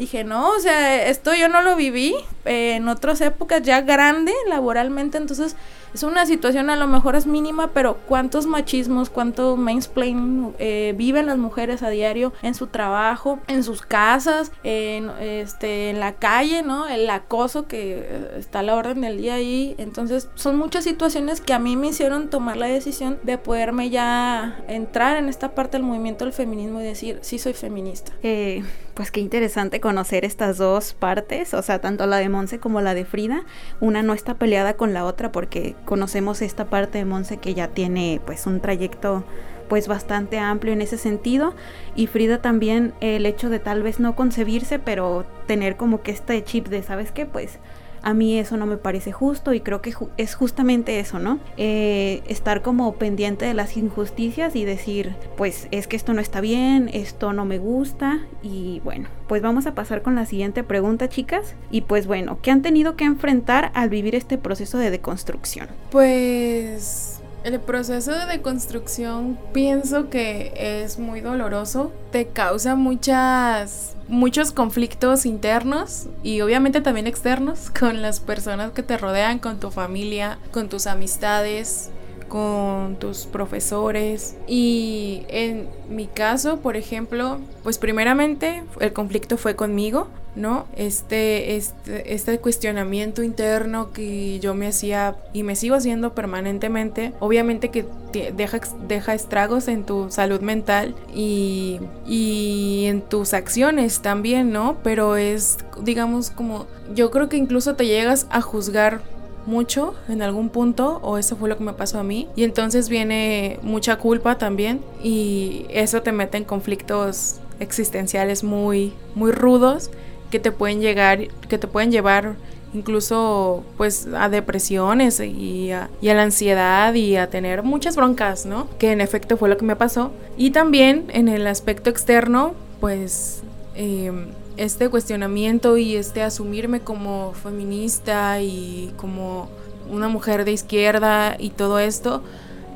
Dije, 0.00 0.24
no, 0.24 0.52
o 0.52 0.58
sea, 0.60 1.08
esto 1.08 1.34
yo 1.34 1.50
no 1.50 1.60
lo 1.60 1.76
viví 1.76 2.14
en 2.46 2.88
otras 2.88 3.20
épocas 3.20 3.60
ya 3.62 3.82
grande 3.82 4.32
laboralmente, 4.48 5.18
entonces 5.18 5.56
es 5.94 6.02
una 6.02 6.26
situación 6.26 6.70
a 6.70 6.76
lo 6.76 6.86
mejor 6.86 7.16
es 7.16 7.26
mínima, 7.26 7.68
pero 7.68 7.98
cuántos 8.06 8.46
machismos, 8.46 9.10
cuánto 9.10 9.56
mansplaining 9.56 10.54
eh, 10.58 10.94
viven 10.96 11.26
las 11.26 11.38
mujeres 11.38 11.82
a 11.82 11.90
diario 11.90 12.32
en 12.42 12.54
su 12.54 12.66
trabajo, 12.68 13.38
en 13.48 13.64
sus 13.64 13.82
casas, 13.82 14.52
en, 14.62 15.10
este, 15.20 15.90
en 15.90 16.00
la 16.00 16.14
calle, 16.14 16.62
¿no? 16.62 16.88
El 16.88 17.08
acoso 17.10 17.66
que 17.66 17.98
eh, 17.98 18.36
está 18.38 18.60
a 18.60 18.62
la 18.62 18.76
orden 18.76 19.00
del 19.00 19.18
día 19.18 19.34
ahí. 19.34 19.74
Entonces 19.78 20.28
son 20.34 20.56
muchas 20.56 20.84
situaciones 20.84 21.40
que 21.40 21.52
a 21.52 21.58
mí 21.58 21.76
me 21.76 21.88
hicieron 21.88 22.30
tomar 22.30 22.56
la 22.56 22.66
decisión 22.66 23.18
de 23.22 23.38
poderme 23.38 23.90
ya 23.90 24.62
entrar 24.68 25.16
en 25.16 25.28
esta 25.28 25.54
parte 25.54 25.76
del 25.76 25.86
movimiento 25.86 26.24
del 26.24 26.32
feminismo 26.32 26.80
y 26.80 26.84
decir, 26.84 27.18
sí 27.22 27.38
soy 27.38 27.54
feminista. 27.54 28.12
Eh, 28.22 28.62
pues 28.94 29.10
qué 29.10 29.20
interesante 29.20 29.80
conocer 29.80 30.24
estas 30.24 30.58
dos 30.58 30.92
partes, 30.92 31.54
o 31.54 31.62
sea, 31.62 31.80
tanto 31.80 32.06
la 32.06 32.18
de 32.18 32.28
Monse 32.28 32.58
como 32.58 32.80
la 32.80 32.94
de 32.94 33.04
Frida. 33.04 33.44
Una 33.80 34.02
no 34.02 34.12
está 34.12 34.34
peleada 34.34 34.74
con 34.74 34.92
la 34.92 35.04
otra 35.04 35.32
porque 35.32 35.74
conocemos 35.84 36.42
esta 36.42 36.66
parte 36.66 36.98
de 36.98 37.04
Monse 37.04 37.38
que 37.38 37.54
ya 37.54 37.68
tiene 37.68 38.20
pues 38.24 38.46
un 38.46 38.60
trayecto 38.60 39.24
pues 39.68 39.86
bastante 39.86 40.38
amplio 40.38 40.72
en 40.72 40.82
ese 40.82 40.98
sentido. 40.98 41.54
Y 41.94 42.08
Frida 42.08 42.42
también 42.42 42.92
el 43.00 43.24
hecho 43.24 43.48
de 43.50 43.60
tal 43.60 43.82
vez 43.82 44.00
no 44.00 44.16
concebirse 44.16 44.78
pero 44.78 45.24
tener 45.46 45.76
como 45.76 46.02
que 46.02 46.10
este 46.10 46.42
chip 46.44 46.68
de 46.68 46.82
sabes 46.82 47.12
qué 47.12 47.26
pues 47.26 47.58
a 48.02 48.14
mí 48.14 48.38
eso 48.38 48.56
no 48.56 48.66
me 48.66 48.76
parece 48.76 49.12
justo 49.12 49.52
y 49.52 49.60
creo 49.60 49.82
que 49.82 49.94
es 50.16 50.34
justamente 50.34 51.00
eso, 51.00 51.18
¿no? 51.18 51.38
Eh, 51.56 52.22
estar 52.26 52.62
como 52.62 52.94
pendiente 52.94 53.44
de 53.46 53.54
las 53.54 53.76
injusticias 53.76 54.56
y 54.56 54.64
decir, 54.64 55.14
pues 55.36 55.68
es 55.70 55.86
que 55.86 55.96
esto 55.96 56.14
no 56.14 56.20
está 56.20 56.40
bien, 56.40 56.90
esto 56.92 57.32
no 57.32 57.44
me 57.44 57.58
gusta 57.58 58.20
y 58.42 58.80
bueno, 58.84 59.08
pues 59.28 59.42
vamos 59.42 59.66
a 59.66 59.74
pasar 59.74 60.02
con 60.02 60.14
la 60.14 60.26
siguiente 60.26 60.64
pregunta, 60.64 61.08
chicas. 61.08 61.54
Y 61.70 61.82
pues 61.82 62.06
bueno, 62.06 62.38
¿qué 62.42 62.50
han 62.50 62.62
tenido 62.62 62.96
que 62.96 63.04
enfrentar 63.04 63.70
al 63.74 63.88
vivir 63.90 64.14
este 64.14 64.38
proceso 64.38 64.78
de 64.78 64.90
deconstrucción? 64.90 65.68
Pues 65.90 67.19
el 67.44 67.58
proceso 67.60 68.12
de 68.12 68.26
deconstrucción 68.26 69.38
pienso 69.52 70.10
que 70.10 70.52
es 70.56 70.98
muy 70.98 71.20
doloroso, 71.20 71.92
te 72.10 72.26
causa 72.26 72.74
muchas 72.74 73.96
muchos 74.08 74.50
conflictos 74.50 75.24
internos 75.24 76.06
y 76.24 76.40
obviamente 76.40 76.80
también 76.80 77.06
externos 77.06 77.70
con 77.78 78.02
las 78.02 78.20
personas 78.20 78.72
que 78.72 78.82
te 78.82 78.98
rodean, 78.98 79.38
con 79.38 79.60
tu 79.60 79.70
familia, 79.70 80.38
con 80.50 80.68
tus 80.68 80.86
amistades, 80.86 81.90
con 82.30 82.96
tus 82.96 83.26
profesores. 83.26 84.36
Y 84.46 85.24
en 85.28 85.68
mi 85.90 86.06
caso, 86.06 86.60
por 86.60 86.76
ejemplo, 86.76 87.38
pues 87.62 87.76
primeramente 87.76 88.62
el 88.80 88.94
conflicto 88.94 89.36
fue 89.36 89.56
conmigo, 89.56 90.06
¿no? 90.36 90.66
Este, 90.76 91.56
este, 91.56 92.14
este 92.14 92.38
cuestionamiento 92.38 93.22
interno 93.22 93.92
que 93.92 94.38
yo 94.38 94.54
me 94.54 94.68
hacía 94.68 95.16
y 95.32 95.42
me 95.42 95.56
sigo 95.56 95.74
haciendo 95.74 96.14
permanentemente, 96.14 97.12
obviamente 97.18 97.70
que 97.70 97.84
deja, 98.12 98.60
deja 98.86 99.14
estragos 99.14 99.66
en 99.66 99.84
tu 99.84 100.08
salud 100.10 100.40
mental 100.40 100.94
y, 101.12 101.80
y 102.06 102.84
en 102.86 103.02
tus 103.02 103.34
acciones 103.34 104.00
también, 104.00 104.52
¿no? 104.52 104.78
Pero 104.84 105.16
es, 105.16 105.58
digamos, 105.82 106.30
como, 106.30 106.66
yo 106.94 107.10
creo 107.10 107.28
que 107.28 107.36
incluso 107.36 107.74
te 107.74 107.86
llegas 107.86 108.28
a 108.30 108.40
juzgar 108.40 109.02
mucho 109.46 109.94
en 110.08 110.22
algún 110.22 110.48
punto 110.48 111.00
o 111.02 111.18
eso 111.18 111.36
fue 111.36 111.48
lo 111.48 111.56
que 111.56 111.64
me 111.64 111.72
pasó 111.72 111.98
a 111.98 112.02
mí 112.04 112.28
y 112.36 112.44
entonces 112.44 112.88
viene 112.88 113.58
mucha 113.62 113.96
culpa 113.96 114.38
también 114.38 114.80
y 115.02 115.66
eso 115.70 116.02
te 116.02 116.12
mete 116.12 116.36
en 116.38 116.44
conflictos 116.44 117.36
existenciales 117.58 118.44
muy 118.44 118.92
muy 119.14 119.32
rudos 119.32 119.90
que 120.30 120.38
te 120.38 120.52
pueden 120.52 120.80
llegar 120.80 121.28
que 121.48 121.58
te 121.58 121.66
pueden 121.66 121.90
llevar 121.90 122.36
incluso 122.72 123.64
pues 123.76 124.06
a 124.16 124.28
depresiones 124.28 125.20
y 125.20 125.72
a, 125.72 125.90
la 126.00 126.22
ansiedad 126.22 126.94
y 126.94 127.16
a 127.16 127.28
tener 127.28 127.62
muchas 127.62 127.96
broncas, 127.96 128.46
¿no? 128.46 128.68
Que 128.78 128.92
en 128.92 129.00
efecto 129.00 129.36
fue 129.36 129.48
lo 129.48 129.56
que 129.56 129.64
me 129.64 129.76
pasó. 129.76 130.12
Y 130.36 130.50
también 130.50 131.06
en 131.08 131.28
el 131.28 131.46
aspecto 131.46 131.90
externo, 131.90 132.54
pues 132.80 133.42
em, 133.74 134.26
este 134.60 134.90
cuestionamiento 134.90 135.78
y 135.78 135.96
este 135.96 136.22
asumirme 136.22 136.80
como 136.80 137.32
feminista 137.32 138.42
y 138.42 138.92
como 138.98 139.48
una 139.90 140.08
mujer 140.08 140.44
de 140.44 140.52
izquierda 140.52 141.34
y 141.38 141.48
todo 141.48 141.78
esto 141.78 142.22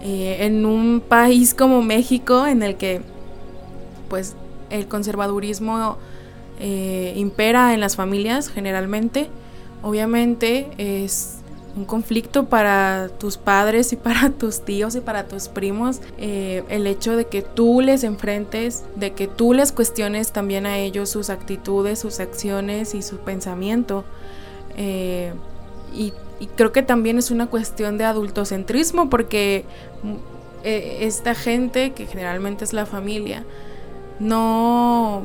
eh, 0.00 0.38
en 0.46 0.64
un 0.64 1.02
país 1.06 1.52
como 1.52 1.82
México 1.82 2.46
en 2.46 2.62
el 2.62 2.76
que 2.76 3.02
pues 4.08 4.34
el 4.70 4.88
conservadurismo 4.88 5.98
eh, 6.58 7.12
impera 7.16 7.74
en 7.74 7.80
las 7.80 7.96
familias 7.96 8.48
generalmente 8.48 9.28
obviamente 9.82 10.70
es 10.78 11.40
un 11.76 11.84
conflicto 11.84 12.46
para 12.46 13.08
tus 13.18 13.36
padres 13.36 13.92
y 13.92 13.96
para 14.04 14.30
tus 14.30 14.64
tíos 14.64 14.94
y 14.94 15.00
para 15.00 15.26
tus 15.26 15.48
primos, 15.48 16.00
eh, 16.18 16.64
el 16.68 16.86
hecho 16.86 17.16
de 17.16 17.26
que 17.26 17.42
tú 17.42 17.80
les 17.80 18.04
enfrentes, 18.04 18.84
de 18.96 19.12
que 19.12 19.26
tú 19.26 19.52
les 19.52 19.72
cuestiones 19.72 20.32
también 20.32 20.66
a 20.66 20.78
ellos 20.78 21.10
sus 21.10 21.30
actitudes, 21.30 21.98
sus 21.98 22.20
acciones 22.20 22.94
y 22.94 23.02
su 23.02 23.18
pensamiento. 23.18 24.04
Eh, 24.76 25.32
y, 25.94 26.12
creo 26.56 26.72
que 26.72 26.82
también 26.82 27.16
es 27.16 27.30
una 27.30 27.46
cuestión 27.46 27.96
de 27.96 28.04
adultocentrismo 28.04 29.08
porque 29.08 29.64
mm, 30.02 30.14
eh, 30.64 30.98
esta 31.02 31.34
gente, 31.34 31.92
que 31.92 32.06
generalmente 32.06 32.64
es 32.64 32.72
la 32.72 32.84
familia, 32.84 33.44
no, 34.18 35.22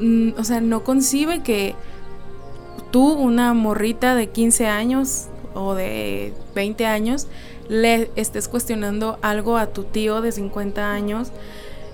mm, 0.00 0.30
o 0.38 0.44
sea, 0.44 0.60
no 0.60 0.84
concibe 0.84 1.42
que 1.42 1.74
tú, 2.92 3.12
una 3.12 3.52
morrita 3.54 4.14
de 4.14 4.28
15 4.28 4.66
años, 4.66 5.28
o 5.54 5.74
de 5.74 6.32
20 6.54 6.86
años 6.86 7.26
le 7.68 8.10
estés 8.16 8.48
cuestionando 8.48 9.18
algo 9.22 9.56
a 9.56 9.66
tu 9.66 9.84
tío 9.84 10.20
de 10.20 10.32
50 10.32 10.92
años 10.92 11.32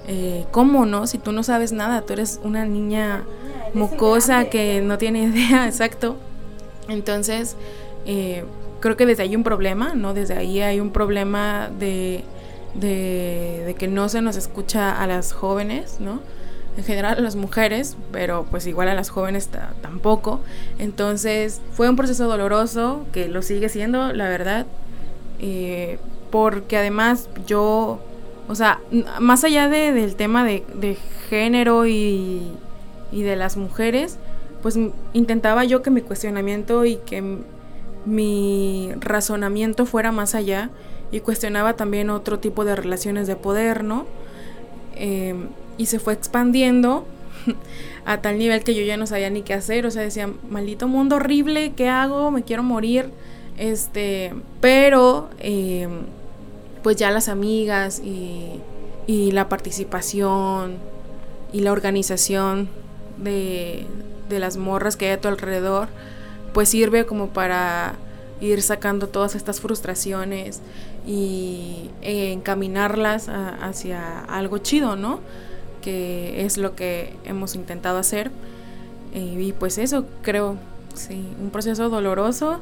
eh, 0.06 0.44
¿cómo 0.50 0.84
no? 0.84 1.06
Si 1.06 1.18
tú 1.18 1.32
no 1.32 1.42
sabes 1.42 1.72
nada, 1.72 2.02
tú 2.02 2.12
eres 2.12 2.40
una 2.42 2.66
niña 2.66 3.24
mocosa 3.72 4.46
que 4.46 4.82
no 4.82 4.98
tiene 4.98 5.22
idea, 5.24 5.66
exacto. 5.66 6.16
Entonces, 6.88 7.56
eh, 8.04 8.44
creo 8.80 8.96
que 8.96 9.06
desde 9.06 9.22
ahí 9.22 9.30
hay 9.30 9.36
un 9.36 9.44
problema, 9.44 9.94
¿no? 9.94 10.12
Desde 10.12 10.34
ahí 10.34 10.60
hay 10.60 10.80
un 10.80 10.90
problema 10.90 11.70
de, 11.78 12.22
de, 12.74 13.74
que 13.78 13.88
no 13.88 14.08
se 14.10 14.20
nos 14.20 14.36
escucha 14.36 15.00
a 15.00 15.06
las 15.06 15.32
jóvenes, 15.32 15.96
¿no? 16.00 16.20
En 16.76 16.84
general 16.84 17.18
a 17.18 17.20
las 17.20 17.36
mujeres, 17.36 17.96
pero 18.10 18.46
pues 18.50 18.66
igual 18.66 18.88
a 18.88 18.94
las 18.94 19.08
jóvenes 19.10 19.48
tampoco. 19.80 20.40
Entonces 20.78 21.60
fue 21.72 21.88
un 21.88 21.96
proceso 21.96 22.26
doloroso, 22.26 23.06
que 23.12 23.28
lo 23.28 23.42
sigue 23.42 23.68
siendo, 23.68 24.12
la 24.12 24.28
verdad, 24.28 24.66
eh, 25.40 25.98
porque 26.30 26.76
además 26.76 27.28
yo, 27.46 28.00
o 28.48 28.54
sea, 28.54 28.80
más 29.20 29.44
allá 29.44 29.68
de, 29.68 29.92
del 29.92 30.16
tema 30.16 30.44
de, 30.44 30.98
género 31.28 31.86
y, 31.86 32.52
y 33.12 33.22
de 33.22 33.36
las 33.36 33.56
mujeres, 33.56 34.18
pues 34.62 34.78
intentaba 35.12 35.64
yo 35.64 35.82
que 35.82 35.90
mi 35.90 36.00
cuestionamiento 36.00 36.84
y 36.84 36.96
que 36.96 37.22
mi 38.04 38.92
razonamiento 38.98 39.86
fuera 39.86 40.12
más 40.12 40.34
allá 40.34 40.70
y 41.10 41.20
cuestionaba 41.20 41.74
también 41.74 42.10
otro 42.10 42.38
tipo 42.38 42.64
de 42.64 42.76
relaciones 42.76 43.26
de 43.26 43.36
poder, 43.36 43.84
¿no? 43.84 44.06
Em, 44.96 45.48
y 45.78 45.86
se 45.86 45.98
fue 45.98 46.12
expandiendo 46.12 47.06
a 48.04 48.20
tal 48.20 48.38
nivel 48.38 48.64
que 48.64 48.74
yo 48.74 48.82
ya 48.82 48.96
no 48.96 49.06
sabía 49.06 49.30
ni 49.30 49.42
qué 49.42 49.54
hacer, 49.54 49.86
o 49.86 49.90
sea, 49.90 50.02
decía, 50.02 50.30
maldito 50.48 50.88
mundo 50.88 51.16
horrible, 51.16 51.72
¿qué 51.76 51.88
hago? 51.88 52.30
Me 52.30 52.42
quiero 52.42 52.62
morir, 52.62 53.10
este, 53.58 54.34
pero 54.60 55.30
em, 55.38 56.02
pues 56.82 56.96
ya 56.96 57.10
las 57.10 57.28
amigas 57.28 58.00
y, 58.00 58.60
la 59.06 59.50
participación 59.50 60.76
y 61.52 61.60
la 61.60 61.72
organización 61.72 62.70
de, 63.18 63.86
de 64.30 64.38
las 64.38 64.56
morras 64.56 64.96
que 64.96 65.06
hay 65.06 65.12
a 65.12 65.20
tu 65.20 65.28
alrededor, 65.28 65.88
pues 66.54 66.70
sirve 66.70 67.04
como 67.04 67.28
para 67.28 67.96
ir 68.40 68.62
sacando 68.62 69.08
todas 69.08 69.34
estas 69.34 69.60
frustraciones 69.60 70.60
y 71.06 71.90
encaminarlas 72.02 73.28
hacia 73.28 74.20
algo 74.20 74.58
chido, 74.58 74.96
¿no? 74.96 75.20
Que 75.84 76.46
es 76.46 76.56
lo 76.56 76.74
que 76.74 77.14
hemos 77.24 77.54
intentado 77.54 77.98
hacer. 77.98 78.30
Eh, 79.12 79.36
y 79.38 79.52
pues 79.52 79.76
eso, 79.76 80.06
creo, 80.22 80.56
sí, 80.94 81.28
un 81.40 81.50
proceso 81.50 81.90
doloroso 81.90 82.60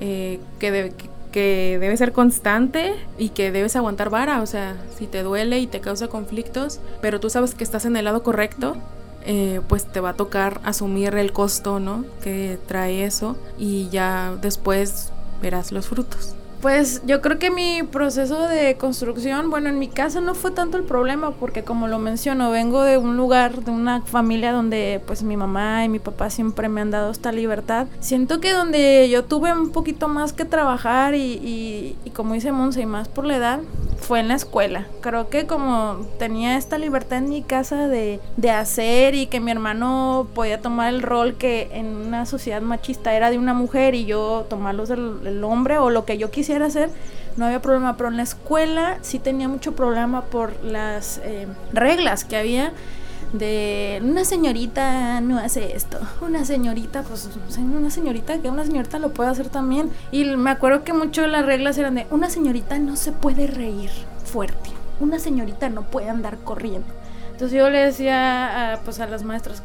eh, 0.00 0.40
que, 0.58 0.92
que 1.32 1.78
debe 1.80 1.96
ser 1.96 2.12
constante 2.12 2.94
y 3.16 3.30
que 3.30 3.50
debes 3.52 3.76
aguantar 3.76 4.10
vara, 4.10 4.42
o 4.42 4.46
sea, 4.46 4.76
si 4.96 5.06
te 5.06 5.22
duele 5.22 5.58
y 5.60 5.66
te 5.66 5.80
causa 5.80 6.08
conflictos, 6.08 6.80
pero 7.00 7.20
tú 7.20 7.30
sabes 7.30 7.54
que 7.54 7.64
estás 7.64 7.84
en 7.84 7.96
el 7.96 8.04
lado 8.04 8.22
correcto, 8.22 8.76
eh, 9.24 9.60
pues 9.68 9.84
te 9.84 10.00
va 10.00 10.10
a 10.10 10.14
tocar 10.14 10.60
asumir 10.64 11.14
el 11.14 11.32
costo, 11.32 11.80
¿no? 11.80 12.04
Que 12.22 12.58
trae 12.66 13.04
eso 13.04 13.36
y 13.58 13.88
ya 13.90 14.34
después 14.40 15.12
verás 15.42 15.72
los 15.72 15.88
frutos. 15.88 16.34
Pues 16.60 17.02
yo 17.06 17.20
creo 17.20 17.38
que 17.38 17.52
mi 17.52 17.84
proceso 17.84 18.48
de 18.48 18.76
construcción, 18.76 19.48
bueno, 19.48 19.68
en 19.68 19.78
mi 19.78 19.86
casa 19.86 20.20
no 20.20 20.34
fue 20.34 20.50
tanto 20.50 20.76
el 20.76 20.82
problema 20.82 21.30
porque 21.30 21.62
como 21.62 21.86
lo 21.86 22.00
menciono, 22.00 22.50
vengo 22.50 22.82
de 22.82 22.98
un 22.98 23.16
lugar, 23.16 23.64
de 23.64 23.70
una 23.70 24.02
familia 24.02 24.50
donde 24.50 25.00
pues 25.06 25.22
mi 25.22 25.36
mamá 25.36 25.84
y 25.84 25.88
mi 25.88 26.00
papá 26.00 26.30
siempre 26.30 26.68
me 26.68 26.80
han 26.80 26.90
dado 26.90 27.12
esta 27.12 27.30
libertad. 27.30 27.86
Siento 28.00 28.40
que 28.40 28.52
donde 28.52 29.08
yo 29.08 29.24
tuve 29.24 29.52
un 29.52 29.70
poquito 29.70 30.08
más 30.08 30.32
que 30.32 30.44
trabajar 30.44 31.14
y, 31.14 31.96
y, 32.04 32.10
como 32.10 32.34
dice 32.34 32.50
Monse, 32.50 32.80
y 32.80 32.86
más 32.86 33.06
por 33.06 33.24
la 33.24 33.36
edad, 33.36 33.60
fue 34.00 34.18
en 34.18 34.28
la 34.28 34.34
escuela. 34.34 34.86
Creo 35.00 35.28
que 35.28 35.46
como 35.46 36.06
tenía 36.18 36.56
esta 36.56 36.78
libertad 36.78 37.18
en 37.18 37.28
mi 37.28 37.42
casa 37.42 37.86
de, 37.86 38.20
de 38.36 38.50
hacer 38.50 39.14
y 39.14 39.26
que 39.26 39.38
mi 39.38 39.52
hermano 39.52 40.26
podía 40.34 40.60
tomar 40.60 40.92
el 40.92 41.02
rol 41.02 41.36
que 41.36 41.68
en 41.72 41.86
una 41.86 42.26
sociedad 42.26 42.62
machista 42.62 43.14
era 43.14 43.30
de 43.30 43.38
una 43.38 43.54
mujer 43.54 43.94
y 43.94 44.06
yo 44.06 44.46
tomarlo 44.48 44.86
del 44.86 45.44
hombre 45.44 45.78
o 45.78 45.90
lo 45.90 46.04
que 46.04 46.18
yo 46.18 46.30
quisiera 46.30 46.47
hacer, 46.56 46.90
no 47.36 47.46
había 47.46 47.62
problema, 47.62 47.96
pero 47.96 48.08
en 48.08 48.16
la 48.16 48.22
escuela 48.22 48.98
sí 49.02 49.18
tenía 49.18 49.48
mucho 49.48 49.74
problema 49.74 50.24
por 50.26 50.62
las 50.64 51.20
eh, 51.24 51.46
reglas 51.72 52.24
que 52.24 52.36
había 52.36 52.72
de 53.32 54.00
una 54.02 54.24
señorita 54.24 55.20
no 55.20 55.38
hace 55.38 55.76
esto, 55.76 55.98
una 56.20 56.44
señorita, 56.44 57.02
pues 57.02 57.28
una 57.58 57.90
señorita 57.90 58.38
que 58.38 58.48
una 58.48 58.64
señorita 58.64 58.98
lo 58.98 59.10
puede 59.10 59.30
hacer 59.30 59.48
también. 59.48 59.90
Y 60.10 60.24
me 60.24 60.50
acuerdo 60.50 60.84
que 60.84 60.92
mucho 60.92 61.22
de 61.22 61.28
las 61.28 61.44
reglas 61.44 61.76
eran 61.78 61.96
de 61.96 62.06
una 62.10 62.30
señorita 62.30 62.78
no 62.78 62.96
se 62.96 63.12
puede 63.12 63.46
reír 63.46 63.90
fuerte, 64.24 64.70
una 65.00 65.18
señorita 65.18 65.68
no 65.68 65.82
puede 65.82 66.08
andar 66.08 66.38
corriendo. 66.38 66.88
Entonces 67.32 67.56
yo 67.56 67.70
le 67.70 67.78
decía 67.78 68.72
a, 68.72 68.80
pues 68.80 68.98
a 69.00 69.06
las 69.06 69.22
maestras, 69.22 69.62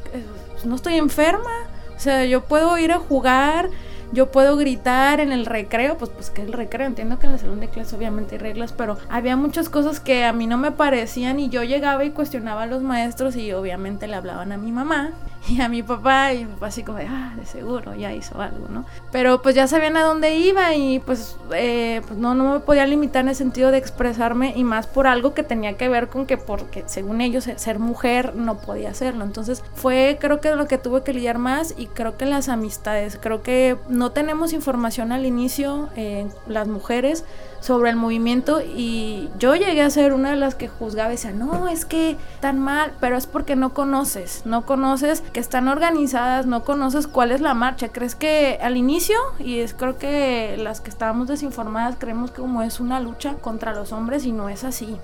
pues, 0.51 0.65
no 0.65 0.75
estoy 0.75 0.95
enferma, 0.95 1.49
o 1.95 1.99
sea, 1.99 2.25
yo 2.25 2.43
puedo 2.43 2.77
ir 2.77 2.91
a 2.91 2.99
jugar 2.99 3.69
yo 4.13 4.31
puedo 4.31 4.55
gritar 4.55 5.19
en 5.19 5.31
el 5.31 5.45
recreo, 5.45 5.97
pues 5.97 6.11
pues 6.11 6.29
que 6.29 6.41
el 6.41 6.53
recreo, 6.53 6.87
entiendo 6.87 7.19
que 7.19 7.27
en 7.27 7.33
el 7.33 7.39
salón 7.39 7.59
de 7.59 7.67
clase 7.67 7.95
obviamente 7.95 8.35
hay 8.35 8.39
reglas, 8.39 8.73
pero 8.73 8.97
había 9.09 9.35
muchas 9.35 9.69
cosas 9.69 9.99
que 9.99 10.23
a 10.23 10.33
mí 10.33 10.47
no 10.47 10.57
me 10.57 10.71
parecían 10.71 11.39
y 11.39 11.49
yo 11.49 11.63
llegaba 11.63 12.03
y 12.05 12.11
cuestionaba 12.11 12.63
a 12.63 12.67
los 12.67 12.83
maestros 12.83 13.35
y 13.35 13.51
obviamente 13.51 14.07
le 14.07 14.15
hablaban 14.15 14.51
a 14.51 14.57
mi 14.57 14.71
mamá 14.71 15.11
y 15.47 15.61
a 15.61 15.69
mi 15.69 15.83
papá 15.83 16.33
y 16.33 16.45
mi 16.45 16.53
así 16.61 16.83
como 16.83 16.99
de, 16.99 17.07
ah, 17.07 17.33
de 17.35 17.45
seguro 17.45 17.93
ya 17.95 18.13
hizo 18.13 18.39
algo, 18.39 18.67
¿no? 18.69 18.85
Pero 19.11 19.41
pues 19.41 19.55
ya 19.55 19.67
sabían 19.67 19.97
a 19.97 20.03
dónde 20.03 20.35
iba 20.35 20.73
y 20.75 20.99
pues, 20.99 21.37
eh, 21.53 22.01
pues 22.07 22.17
no, 22.17 22.33
no 22.33 22.53
me 22.53 22.59
podía 22.61 22.85
limitar 22.85 23.21
en 23.21 23.29
el 23.29 23.35
sentido 23.35 23.71
de 23.71 23.77
expresarme 23.77 24.53
y 24.55 24.63
más 24.63 24.87
por 24.87 25.07
algo 25.07 25.33
que 25.33 25.43
tenía 25.43 25.75
que 25.75 25.89
ver 25.89 26.07
con 26.07 26.25
que 26.25 26.37
porque 26.37 26.83
según 26.85 27.21
ellos 27.21 27.49
ser 27.55 27.79
mujer 27.79 28.35
no 28.35 28.57
podía 28.57 28.91
hacerlo. 28.91 29.23
Entonces 29.23 29.63
fue 29.73 30.17
creo 30.19 30.39
que 30.39 30.55
lo 30.55 30.67
que 30.67 30.77
tuve 30.77 31.03
que 31.03 31.13
lidiar 31.13 31.37
más 31.37 31.73
y 31.77 31.87
creo 31.87 32.17
que 32.17 32.25
las 32.25 32.49
amistades, 32.49 33.17
creo 33.21 33.41
que 33.41 33.77
no 33.89 34.11
tenemos 34.11 34.53
información 34.53 35.11
al 35.11 35.25
inicio, 35.25 35.89
eh, 35.95 36.27
las 36.47 36.67
mujeres, 36.67 37.25
sobre 37.63 37.89
el 37.89 37.95
movimiento 37.95 38.61
y 38.61 39.29
yo 39.39 39.55
llegué 39.55 39.81
a 39.81 39.89
ser 39.89 40.11
una 40.11 40.31
de 40.31 40.35
las 40.35 40.53
que 40.53 40.67
juzgaba 40.67 41.13
y 41.13 41.15
decía, 41.15 41.31
no, 41.31 41.69
es 41.69 41.85
que 41.85 42.17
tan 42.41 42.59
mal, 42.59 42.91
pero 42.99 43.15
es 43.15 43.25
porque 43.25 43.55
no 43.55 43.73
conoces, 43.73 44.41
no 44.43 44.65
conoces 44.65 45.23
que 45.33 45.39
están 45.39 45.67
organizadas, 45.67 46.45
no 46.45 46.63
conoces 46.63 47.07
cuál 47.07 47.31
es 47.31 47.41
la 47.41 47.53
marcha, 47.53 47.89
crees 47.89 48.15
que 48.15 48.59
al 48.61 48.77
inicio, 48.77 49.17
y 49.39 49.59
es 49.59 49.73
creo 49.73 49.97
que 49.97 50.55
las 50.57 50.79
que 50.79 50.89
estábamos 50.89 51.27
desinformadas 51.27 51.95
creemos 51.99 52.31
que 52.31 52.41
como 52.41 52.61
es 52.61 52.79
una 52.79 52.99
lucha 52.99 53.35
contra 53.35 53.73
los 53.73 53.91
hombres 53.91 54.25
y 54.25 54.31
no 54.31 54.47
es 54.47 54.63
así. 54.63 54.97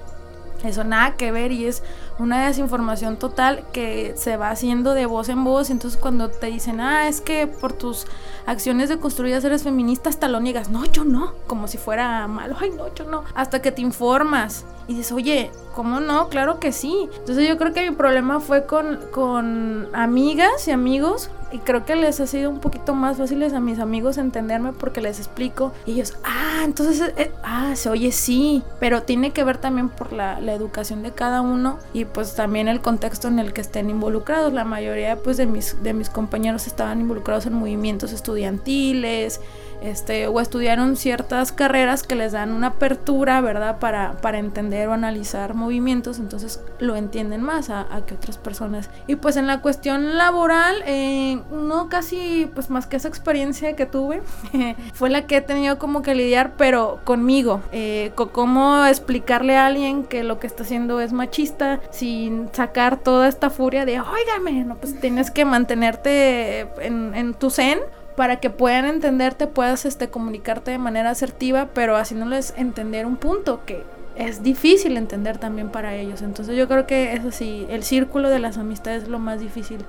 Eso 0.63 0.83
nada 0.83 1.15
que 1.15 1.31
ver 1.31 1.51
y 1.51 1.65
es 1.65 1.83
una 2.17 2.45
desinformación 2.45 3.17
total 3.17 3.63
que 3.71 4.13
se 4.17 4.35
va 4.35 4.49
haciendo 4.49 4.93
de 4.93 5.05
voz 5.05 5.29
en 5.29 5.43
voz. 5.43 5.69
Entonces 5.69 5.99
cuando 5.99 6.29
te 6.29 6.47
dicen, 6.47 6.81
ah, 6.81 7.07
es 7.07 7.21
que 7.21 7.47
por 7.47 7.73
tus 7.73 8.05
acciones 8.49 8.89
de 8.89 8.99
construidas 8.99 9.43
eres 9.43 9.63
feminista, 9.63 10.09
hasta 10.09 10.27
lo 10.27 10.39
niegas. 10.39 10.69
No, 10.69 10.85
yo 10.85 11.03
no. 11.03 11.33
Como 11.47 11.67
si 11.67 11.77
fuera 11.77 12.27
malo. 12.27 12.55
Ay, 12.59 12.71
no, 12.75 12.93
yo 12.93 13.05
no. 13.05 13.23
Hasta 13.35 13.61
que 13.61 13.71
te 13.71 13.81
informas 13.81 14.65
y 14.87 14.95
dices, 14.95 15.11
oye, 15.11 15.51
¿cómo 15.75 15.99
no? 15.99 16.29
Claro 16.29 16.59
que 16.59 16.71
sí. 16.71 17.09
Entonces 17.17 17.47
yo 17.47 17.57
creo 17.57 17.73
que 17.73 17.89
mi 17.89 17.95
problema 17.95 18.39
fue 18.39 18.65
con, 18.65 18.99
con 19.11 19.87
amigas 19.93 20.67
y 20.67 20.71
amigos 20.71 21.29
y 21.51 21.59
creo 21.59 21.85
que 21.85 21.95
les 21.95 22.19
ha 22.19 22.27
sido 22.27 22.49
un 22.49 22.59
poquito 22.59 22.93
más 22.93 23.17
fáciles 23.17 23.53
a 23.53 23.59
mis 23.59 23.79
amigos 23.79 24.17
entenderme 24.17 24.73
porque 24.73 25.01
les 25.01 25.19
explico 25.19 25.73
y 25.85 25.93
ellos, 25.93 26.15
ah, 26.23 26.61
entonces, 26.63 27.01
eh, 27.01 27.13
eh, 27.17 27.31
ah, 27.43 27.75
se 27.75 27.89
oye 27.89 28.11
sí, 28.11 28.63
pero 28.79 29.03
tiene 29.03 29.31
que 29.31 29.43
ver 29.43 29.57
también 29.57 29.89
por 29.89 30.13
la, 30.13 30.39
la, 30.39 30.53
educación 30.53 31.03
de 31.03 31.11
cada 31.11 31.41
uno 31.41 31.79
y 31.93 32.05
pues 32.05 32.35
también 32.35 32.67
el 32.67 32.81
contexto 32.81 33.27
en 33.27 33.39
el 33.39 33.53
que 33.53 33.61
estén 33.61 33.89
involucrados. 33.89 34.53
La 34.53 34.65
mayoría 34.65 35.17
pues 35.17 35.37
de 35.37 35.45
mis, 35.45 35.81
de 35.83 35.93
mis 35.93 36.09
compañeros 36.09 36.67
estaban 36.67 37.01
involucrados 37.01 37.45
en 37.45 37.53
movimientos 37.53 38.13
estudiantiles, 38.13 39.39
este, 39.81 40.27
o 40.27 40.41
estudiaron 40.41 40.97
ciertas 40.97 41.51
carreras 41.51 42.03
que 42.03 42.15
les 42.15 42.33
dan 42.33 42.51
una 42.51 42.67
apertura, 42.67 43.39
¿verdad? 43.41 43.79
Para, 43.79 44.17
para 44.17 44.37
entender 44.37 44.89
o 44.89 44.93
analizar 44.93 45.53
movimientos, 45.53 46.19
entonces 46.19 46.61
lo 46.79 46.95
entienden 46.95 47.41
más 47.41 47.69
a, 47.69 47.87
que 48.05 48.15
otras 48.15 48.37
personas. 48.37 48.89
Y 49.07 49.15
pues 49.15 49.37
en 49.37 49.47
la 49.47 49.61
cuestión 49.61 50.17
laboral, 50.17 50.83
eh, 50.85 51.38
no 51.51 51.89
casi, 51.89 52.49
pues 52.53 52.69
más 52.69 52.87
que 52.87 52.97
esa 52.97 53.07
experiencia 53.07 53.75
que 53.75 53.85
tuve, 53.85 54.21
fue 54.93 55.09
la 55.09 55.27
que 55.27 55.37
he 55.37 55.41
tenido 55.41 55.77
como 55.77 56.01
que 56.01 56.15
lidiar, 56.15 56.53
pero 56.57 56.99
conmigo, 57.03 57.61
eh, 57.71 58.11
cómo 58.15 58.85
explicarle 58.85 59.57
a 59.57 59.65
alguien 59.65 60.03
que 60.03 60.23
lo 60.23 60.39
que 60.39 60.47
está 60.47 60.63
haciendo 60.63 60.99
es 60.99 61.13
machista, 61.13 61.79
sin 61.91 62.49
sacar 62.53 62.97
toda 62.97 63.27
esta 63.27 63.49
furia 63.49 63.85
de, 63.85 63.99
óigame, 63.99 64.63
no, 64.65 64.75
pues 64.75 64.99
tienes 64.99 65.31
que 65.31 65.45
mantenerte 65.45 66.61
en, 66.79 67.13
en 67.15 67.33
tu 67.33 67.49
zen 67.49 67.79
para 68.15 68.41
que 68.41 68.49
puedan 68.49 68.85
entenderte, 68.85 69.47
puedas 69.47 69.85
este, 69.85 70.09
comunicarte 70.09 70.71
de 70.71 70.77
manera 70.77 71.09
asertiva, 71.09 71.69
pero 71.73 71.95
haciéndoles 71.95 72.53
entender 72.57 73.05
un 73.05 73.15
punto 73.15 73.61
que 73.65 73.83
es 74.17 74.43
difícil 74.43 74.97
entender 74.97 75.37
también 75.37 75.69
para 75.69 75.95
ellos. 75.95 76.21
Entonces 76.21 76.57
yo 76.57 76.67
creo 76.67 76.85
que 76.85 77.13
es 77.13 77.23
así, 77.23 77.65
el 77.69 77.83
círculo 77.83 78.29
de 78.29 78.39
las 78.39 78.57
amistades 78.57 79.03
es 79.03 79.09
lo 79.09 79.19
más 79.19 79.39
difícil 79.39 79.85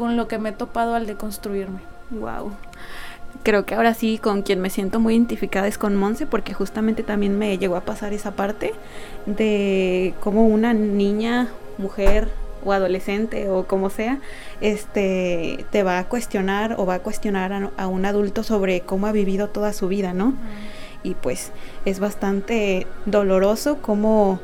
con 0.00 0.16
lo 0.16 0.28
que 0.28 0.38
me 0.38 0.48
he 0.48 0.52
topado 0.52 0.94
al 0.94 1.06
deconstruirme. 1.06 1.80
Wow. 2.08 2.52
Creo 3.42 3.66
que 3.66 3.74
ahora 3.74 3.92
sí 3.92 4.16
con 4.16 4.40
quien 4.40 4.58
me 4.58 4.70
siento 4.70 4.98
muy 4.98 5.14
identificada 5.14 5.68
es 5.68 5.76
con 5.76 5.94
Monse 5.94 6.26
porque 6.26 6.54
justamente 6.54 7.02
también 7.02 7.38
me 7.38 7.58
llegó 7.58 7.76
a 7.76 7.82
pasar 7.82 8.14
esa 8.14 8.30
parte 8.30 8.72
de 9.26 10.14
como 10.20 10.46
una 10.46 10.72
niña 10.72 11.48
mujer 11.76 12.28
o 12.64 12.72
adolescente 12.72 13.50
o 13.50 13.66
como 13.66 13.90
sea, 13.90 14.20
este 14.62 15.66
te 15.70 15.82
va 15.82 15.98
a 15.98 16.08
cuestionar 16.08 16.76
o 16.78 16.86
va 16.86 16.94
a 16.94 16.98
cuestionar 17.00 17.70
a, 17.76 17.86
un 17.86 18.06
adulto 18.06 18.42
sobre 18.42 18.80
cómo 18.80 19.06
ha 19.06 19.12
vivido 19.12 19.48
toda 19.48 19.74
su 19.74 19.86
vida, 19.86 20.14
¿no? 20.14 20.32
Y 21.02 21.14
pues 21.14 21.52
es 21.84 22.00
bastante 22.00 22.86
doloroso 23.04 23.82
cómo 23.82 24.40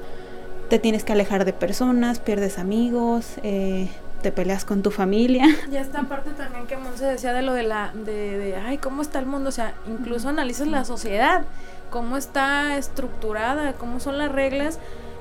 te 0.68 0.78
tienes 0.78 1.02
que 1.02 1.12
alejar 1.12 1.46
de 1.46 1.54
personas, 1.54 2.18
pierdes 2.18 2.58
amigos, 2.58 3.36
eh, 3.42 3.88
te 4.22 4.32
peleas 4.32 4.64
con 4.64 4.82
tu 4.82 4.90
familia. 4.90 5.44
Y 5.70 5.76
esta 5.76 6.02
parte 6.04 6.30
también 6.30 6.66
que 6.66 6.76
Monse 6.76 7.04
decía 7.04 7.32
de 7.32 7.42
lo 7.42 7.52
de 7.52 7.62
la, 7.62 7.92
de, 7.94 8.38
de, 8.38 8.56
ay, 8.56 8.78
¿cómo 8.78 9.02
está 9.02 9.18
el 9.18 9.26
mundo? 9.26 9.48
O 9.48 9.52
sea, 9.52 9.74
incluso 9.86 10.28
analizas 10.28 10.68
la 10.68 10.84
sociedad, 10.84 11.44
cómo 11.90 12.16
está 12.16 12.76
estructurada, 12.78 13.74
cómo 13.74 14.00
son 14.00 14.18
las 14.18 14.32
reglas 14.32 14.78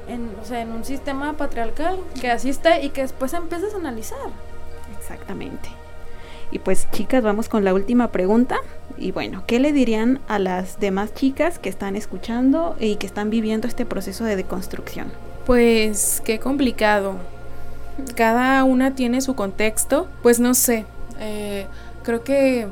en, 0.08 0.32
o 0.42 0.46
sea, 0.46 0.62
en 0.62 0.72
un 0.72 0.86
sistema 0.86 1.34
patriarcal, 1.34 1.98
que 2.20 2.30
así 2.30 2.50
está 2.50 2.80
y 2.80 2.90
que 2.90 3.02
después 3.02 3.34
empiezas 3.34 3.74
a 3.74 3.78
analizar. 3.78 4.18
Exactamente. 4.98 5.70
Y 6.52 6.60
pues 6.60 6.90
chicas, 6.92 7.24
vamos 7.24 7.50
con 7.50 7.64
la 7.64 7.74
última 7.74 8.12
pregunta. 8.12 8.58
Y 8.98 9.12
bueno, 9.12 9.44
¿qué 9.48 9.60
le 9.60 9.74
dirían 9.74 10.20
a 10.28 10.40
las 10.40 10.80
demás 10.80 11.14
chicas 11.14 11.60
que 11.60 11.70
están 11.70 11.96
escuchando 11.96 12.76
y 12.80 12.96
que 12.96 13.08
están 13.08 13.30
viviendo 13.30 13.68
este 13.68 13.86
proceso 13.86 14.24
de 14.24 14.36
deconstrucción? 14.36 15.12
Pues 15.46 16.22
qué 16.24 16.40
complicado. 16.40 17.18
Cada 18.16 18.64
una 18.64 18.96
tiene 18.96 19.22
su 19.22 19.36
contexto. 19.36 20.08
Pues 20.22 20.40
no 20.40 20.54
sé. 20.54 20.86
Eh, 21.20 21.68
creo 22.04 22.24
que 22.24 22.68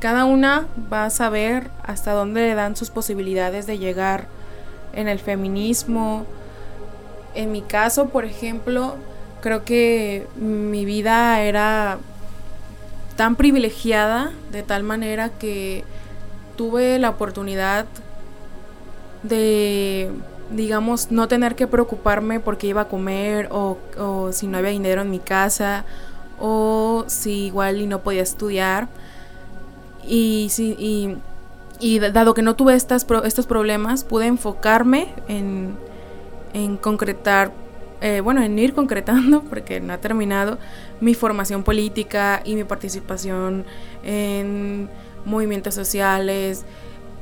cada 0.00 0.24
una 0.24 0.66
va 0.92 1.06
a 1.06 1.10
saber 1.10 1.70
hasta 1.82 2.12
dónde 2.12 2.42
le 2.42 2.54
dan 2.54 2.76
sus 2.76 2.90
posibilidades 2.90 3.66
de 3.66 3.78
llegar 3.78 4.26
en 4.92 5.08
el 5.08 5.18
feminismo, 5.18 6.26
en 7.36 7.52
mi 7.52 7.60
caso, 7.60 8.08
por 8.08 8.24
ejemplo, 8.24 8.96
creo 9.42 9.64
que 9.64 10.26
mi 10.36 10.84
vida 10.86 11.42
era 11.42 11.98
tan 13.14 13.36
privilegiada 13.36 14.32
de 14.50 14.62
tal 14.62 14.82
manera 14.82 15.28
que 15.28 15.84
tuve 16.56 16.98
la 16.98 17.10
oportunidad 17.10 17.84
de, 19.22 20.10
digamos, 20.50 21.10
no 21.10 21.28
tener 21.28 21.54
que 21.54 21.66
preocuparme 21.66 22.40
porque 22.40 22.66
iba 22.66 22.82
a 22.82 22.88
comer 22.88 23.48
o, 23.50 23.78
si 24.32 24.46
no 24.46 24.58
había 24.58 24.70
dinero 24.70 25.02
en 25.02 25.10
mi 25.10 25.18
casa 25.18 25.84
o 26.38 27.04
si 27.08 27.46
igual 27.46 27.80
y 27.80 27.86
no 27.86 28.00
podía 28.02 28.22
estudiar. 28.22 28.88
Y, 30.06 30.48
si, 30.50 31.18
y, 31.80 31.98
dado 31.98 32.34
que 32.34 32.42
no 32.42 32.54
tuve 32.54 32.74
estas, 32.74 33.06
estos 33.24 33.46
problemas, 33.46 34.04
pude 34.04 34.26
enfocarme 34.26 35.08
en, 35.28 35.76
en 36.52 36.76
concretar, 36.76 37.52
eh, 38.00 38.20
bueno, 38.20 38.42
en 38.42 38.58
ir 38.58 38.72
concretando, 38.72 39.42
porque 39.48 39.80
no 39.80 39.92
ha 39.94 39.98
terminado, 39.98 40.58
mi 41.00 41.14
formación 41.14 41.62
política 41.64 42.40
y 42.44 42.54
mi 42.54 42.64
participación 42.64 43.64
en 44.04 44.88
movimientos 45.24 45.74
sociales 45.74 46.64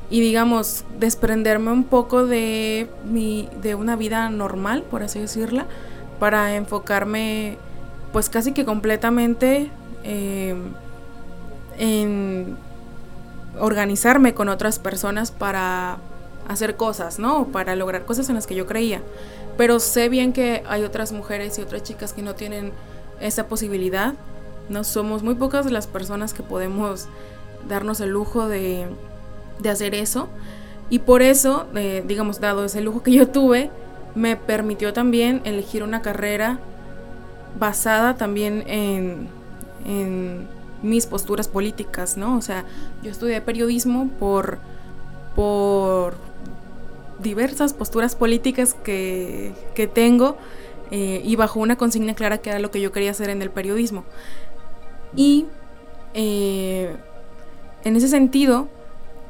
y 0.09 0.21
digamos 0.21 0.85
desprenderme 0.99 1.71
un 1.71 1.83
poco 1.83 2.25
de 2.25 2.89
mi 3.09 3.49
de 3.61 3.75
una 3.75 3.95
vida 3.95 4.29
normal 4.29 4.83
por 4.83 5.01
así 5.03 5.19
decirla 5.19 5.65
para 6.19 6.55
enfocarme 6.55 7.57
pues 8.13 8.29
casi 8.29 8.53
que 8.53 8.65
completamente 8.65 9.69
em, 10.03 10.73
en 11.77 12.57
organizarme 13.59 14.33
con 14.33 14.49
otras 14.49 14.79
personas 14.79 15.31
para 15.31 15.97
hacer 16.47 16.75
cosas, 16.75 17.19
¿no? 17.19 17.47
Para 17.47 17.75
lograr 17.75 18.05
cosas 18.05 18.29
en 18.29 18.35
las 18.35 18.47
que 18.47 18.55
yo 18.55 18.65
creía. 18.65 19.01
Pero 19.57 19.79
sé 19.79 20.09
bien 20.09 20.33
que 20.33 20.63
hay 20.67 20.83
otras 20.83 21.11
mujeres 21.11 21.57
y 21.57 21.61
otras 21.61 21.83
chicas 21.83 22.13
que 22.13 22.21
no 22.21 22.35
tienen 22.35 22.71
esa 23.19 23.47
posibilidad. 23.47 24.13
No 24.69 24.83
somos 24.83 25.23
muy 25.23 25.35
pocas 25.35 25.69
las 25.71 25.87
personas 25.87 26.33
que 26.33 26.43
podemos 26.43 27.07
darnos 27.67 27.99
el 27.99 28.09
lujo 28.09 28.47
de, 28.47 28.87
de 29.59 29.69
hacer 29.69 29.95
eso. 29.95 30.29
Y 30.89 30.99
por 30.99 31.21
eso, 31.21 31.67
eh, 31.75 32.03
digamos, 32.07 32.39
dado 32.39 32.65
ese 32.65 32.81
lujo 32.81 33.03
que 33.03 33.11
yo 33.11 33.27
tuve, 33.31 33.71
me 34.13 34.35
permitió 34.35 34.93
también 34.93 35.41
elegir 35.45 35.83
una 35.83 36.01
carrera 36.01 36.59
basada 37.59 38.15
también 38.15 38.63
en, 38.67 39.45
mis 40.81 41.05
posturas 41.05 41.47
políticas, 41.47 42.17
¿no? 42.17 42.37
O 42.37 42.41
sea, 42.41 42.65
yo 43.01 43.09
estudié 43.09 43.39
periodismo 43.41 44.09
por, 44.19 44.59
por 45.35 46.15
diversas 47.19 47.73
posturas 47.73 48.15
políticas 48.15 48.73
que, 48.73 49.53
tengo 49.93 50.37
eh, 50.91 51.21
y 51.23 51.35
bajo 51.35 51.59
una 51.59 51.75
consigna 51.75 52.13
clara 52.13 52.39
que 52.39 52.49
era 52.49 52.59
lo 52.59 52.71
que 52.71 52.81
yo 52.81 52.91
quería 52.91 53.11
hacer 53.11 53.29
en 53.29 53.41
el 53.41 53.51
periodismo. 53.51 54.05
Y 55.15 55.45
eh, 56.13 56.95
en 57.83 57.95
ese 57.95 58.07
sentido, 58.07 58.67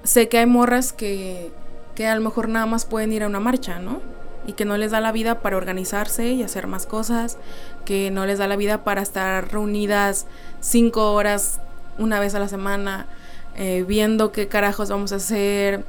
sé 0.05 0.29
que 0.29 0.37
hay 0.37 0.45
morras 0.45 0.93
que, 0.93 1.51
que 1.95 2.07
a 2.07 2.15
lo 2.15 2.21
mejor 2.21 2.47
nada 2.47 2.65
más 2.65 2.85
pueden 2.85 3.11
ir 3.11 3.23
a 3.23 3.27
una 3.27 3.39
marcha, 3.41 3.79
¿no? 3.79 4.01
Y 4.47 4.53
que 4.53 4.63
no 4.63 4.77
les 4.77 4.91
da 4.91 5.01
la 5.01 5.11
vida 5.11 5.41
para 5.41 5.57
organizarse 5.57 6.29
y 6.29 6.43
hacer 6.43 6.67
más 6.67 6.85
cosas, 6.85 7.37
que 7.83 8.11
no 8.11 8.25
les 8.25 8.39
da 8.39 8.47
la 8.47 8.55
vida 8.55 8.83
para 8.83 9.01
estar 9.01 9.51
reunidas 9.51 10.27
cinco 10.61 11.13
horas 11.13 11.59
una 11.97 12.19
vez 12.19 12.35
a 12.35 12.39
la 12.39 12.47
semana, 12.47 13.07
eh, 13.55 13.83
viendo 13.87 14.31
qué 14.31 14.47
carajos 14.47 14.89
vamos 14.89 15.11
a 15.11 15.15
hacer 15.15 15.83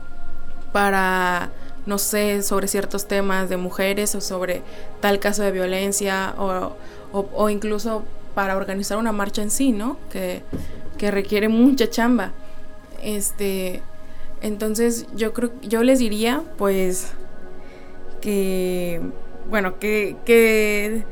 para 0.73 1.51
no 1.87 1.99
sé, 1.99 2.43
sobre 2.43 2.67
ciertos 2.67 3.07
temas 3.07 3.49
de 3.49 3.57
mujeres 3.57 4.15
o 4.17 4.21
sobre 4.21 4.63
tal 5.01 5.21
caso 5.21 5.43
de 5.43 5.53
violencia 5.53 6.35
o, 6.37 7.49
incluso 7.49 8.05
para 8.35 8.57
organizar 8.57 8.99
una 8.99 9.13
marcha 9.13 9.41
en 9.41 9.51
sí, 9.51 9.73
¿no? 9.73 9.97
Que, 10.11 10.43
requiere 10.99 11.49
mucha 11.49 11.89
chamba. 11.89 12.33
Este, 13.03 13.83
entonces 14.41 15.07
yo 15.15 15.33
creo, 15.33 15.53
yo 15.63 15.83
les 15.83 15.99
diría, 15.99 16.43
pues, 16.59 17.13
que, 18.21 19.01
bueno, 19.49 19.79
que, 19.79 20.17
que, 20.25 21.05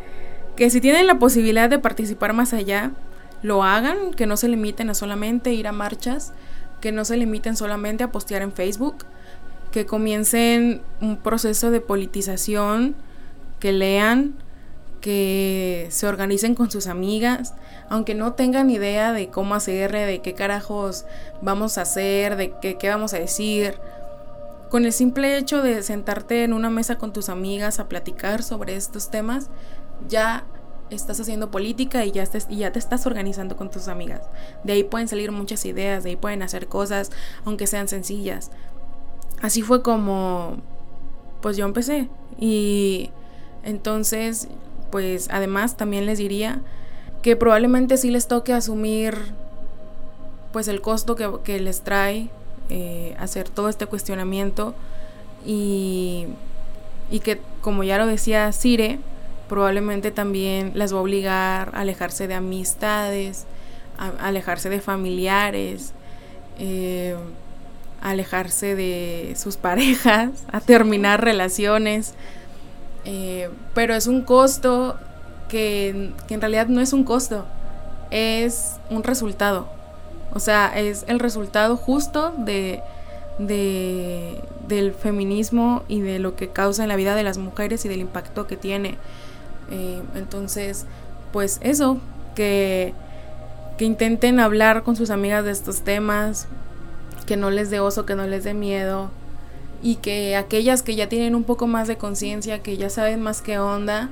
que 0.56 0.70
si 0.70 0.80
tienen 0.80 1.06
la 1.06 1.18
posibilidad 1.18 1.70
de 1.70 1.78
participar 1.78 2.32
más 2.32 2.52
allá, 2.52 2.92
lo 3.42 3.62
hagan, 3.62 4.12
que 4.14 4.26
no 4.26 4.37
se 4.37 4.48
limiten 4.48 4.90
a 4.90 4.94
solamente 4.94 5.52
ir 5.52 5.66
a 5.66 5.72
marchas, 5.72 6.32
que 6.80 6.92
no 6.92 7.04
se 7.04 7.16
limiten 7.16 7.56
solamente 7.56 8.04
a 8.04 8.12
postear 8.12 8.42
en 8.42 8.52
Facebook, 8.52 9.04
que 9.70 9.87
comiencen 9.87 10.82
un 11.00 11.16
proceso 11.16 11.70
de 11.70 11.80
politización, 11.80 12.94
que 13.58 13.72
lean, 13.72 14.34
que 15.05 15.87
se 15.90 16.07
organicen 16.07 16.55
con 16.55 16.71
sus 16.71 16.87
amigas, 16.87 17.53
aunque 17.90 18.14
no 18.14 18.33
tengan 18.33 18.71
idea 18.71 19.12
de 19.12 19.29
cómo 19.29 19.55
hacerle, 19.55 20.07
de 20.07 20.23
qué 20.23 20.33
carajos 20.33 21.05
vamos 21.43 21.77
a 21.77 21.83
hacer, 21.83 22.37
de 22.37 22.55
qué, 22.62 22.79
qué 22.79 22.88
vamos 22.88 23.12
a 23.12 23.19
decir. 23.19 23.75
Con 24.71 24.87
el 24.87 24.95
simple 24.95 25.37
hecho 25.37 25.61
de 25.61 25.83
sentarte 25.83 26.43
en 26.43 26.55
una 26.55 26.71
mesa 26.71 26.97
con 26.97 27.12
tus 27.12 27.29
amigas 27.29 27.81
a 27.81 27.88
platicar 27.88 28.43
sobre 28.43 28.77
estos 28.77 29.11
temas, 29.11 29.51
ya 30.09 30.45
estás 30.88 31.21
haciendo 31.21 31.51
política 31.51 32.07
y 32.07 32.12
ya, 32.12 32.25
ya 32.25 32.73
te 32.73 32.79
estás 32.79 33.07
organizando 33.07 33.57
con 33.57 33.71
tus 33.71 33.88
amigas. 33.88 34.23
De 34.64 34.73
ahí 34.73 34.85
pueden 34.85 35.09
salir 35.09 35.33
muchas 35.33 35.67
ideas, 35.67 36.03
de 36.03 36.11
ahí 36.11 36.17
pueden 36.17 36.43
hacer 36.43 36.67
cosas, 36.67 37.11
aunque 37.45 37.67
sean 37.67 37.88
sencillas 37.88 38.51
así 39.45 39.61
fue 39.61 39.83
como 39.83 40.57
pues 41.43 41.59
yo 41.59 41.67
empecé 41.67 42.09
y 42.38 43.11
entonces 43.62 44.49
pues 44.94 45.26
además 45.33 45.76
también 45.76 46.07
les 46.07 46.18
diría 46.18 46.61
que 47.20 47.35
probablemente 47.35 47.96
sí 47.96 48.12
les 48.12 48.28
toque 48.28 48.52
asumir 48.52 49.16
pues 50.52 50.68
el 50.68 50.80
costo 50.80 51.16
que, 51.16 51.59
les 51.59 51.80
trae 51.80 52.28
eh, 52.70 53.16
hacer 53.18 53.48
todo 53.48 53.68
este 53.68 53.87
cuestionamiento 53.87 54.72
y, 55.44 56.26
y 57.11 57.18
que 57.18 57.40
como 57.61 57.83
ya 57.83 57.98
lo 57.98 58.07
decía 58.07 58.52
Cire 58.52 59.00
probablemente 59.48 60.12
también 60.12 60.70
las 60.76 60.94
va 60.94 60.98
a 60.98 61.00
obligar 61.00 61.72
a 61.74 61.80
alejarse 61.80 62.28
de 62.28 62.35
amistades 62.35 63.46
a, 63.98 64.11
alejarse 64.28 64.68
de 64.68 64.80
familiares 64.80 65.92
eh, 66.61 67.16
alejarse 68.00 68.76
de 68.76 69.35
sus 69.37 69.57
parejas, 69.68 70.30
a 70.52 70.61
terminar 70.61 71.24
relaciones. 71.24 72.14
Eh, 73.05 73.51
pero 73.75 73.95
es 73.95 74.07
un 74.07 74.23
costo 74.23 74.97
que, 75.49 76.12
en 76.29 76.40
realidad 76.40 76.69
no 76.69 76.81
es 76.81 76.93
un 76.93 77.05
costo, 77.05 77.45
es 78.11 78.77
un 78.90 79.03
resultado. 79.03 79.69
O 80.33 80.40
sea, 80.40 80.73
es 80.79 81.05
el 81.07 81.21
resultado 81.21 81.77
justo 81.77 82.35
de, 82.38 82.83
del 83.38 84.93
feminismo 84.93 85.83
y 85.87 86.01
de 86.01 86.19
lo 86.19 86.35
que 86.35 86.49
causa 86.49 86.83
en 86.83 86.88
la 86.88 86.97
vida 86.97 87.14
de 87.14 87.23
las 87.23 87.38
mujeres 87.38 87.85
y 87.85 87.88
del 87.88 88.01
impacto 88.01 88.47
que 88.47 88.57
tiene. 88.57 88.97
Eh, 89.71 90.03
entonces, 90.14 90.87
pues 91.33 91.61
eso, 91.62 91.99
que, 92.35 92.95
que 93.79 93.85
intenten 93.85 94.40
hablar 94.40 94.83
con 94.83 94.97
sus 94.97 95.11
amigas 95.11 95.45
de 95.45 95.53
estos 95.53 95.83
temas, 95.83 96.49
que 97.27 97.37
no 97.37 97.51
les 97.51 97.71
dé 97.71 97.81
oso, 97.81 98.05
que 98.07 98.17
no 98.17 98.27
les 98.27 98.45
dé 98.45 98.55
miedo 98.55 99.11
y 99.85 99.97
que 99.97 100.35
aquellas 100.35 100.83
que 100.83 100.97
ya 100.97 101.11
tienen 101.11 101.35
un 101.35 101.44
poco 101.44 101.66
más 101.66 101.87
de 101.87 101.99
conciencia, 101.99 102.62
que 102.62 102.79
ya 102.79 102.88
saben 102.88 103.20
más 103.20 103.42
qué 103.42 103.59
onda, 103.59 104.09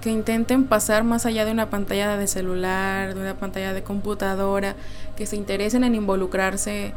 que 0.00 0.10
intenten 0.10 0.62
pasar 0.62 1.02
más 1.02 1.26
allá 1.26 1.44
de 1.44 1.50
una 1.50 1.70
pantalla 1.70 2.16
de 2.16 2.28
celular, 2.28 3.12
de 3.16 3.20
una 3.20 3.34
pantalla 3.34 3.72
de 3.72 3.82
computadora, 3.82 4.76
que 5.16 5.26
se 5.26 5.34
interesen 5.34 5.82
en 5.82 5.96
involucrarse, 5.96 6.92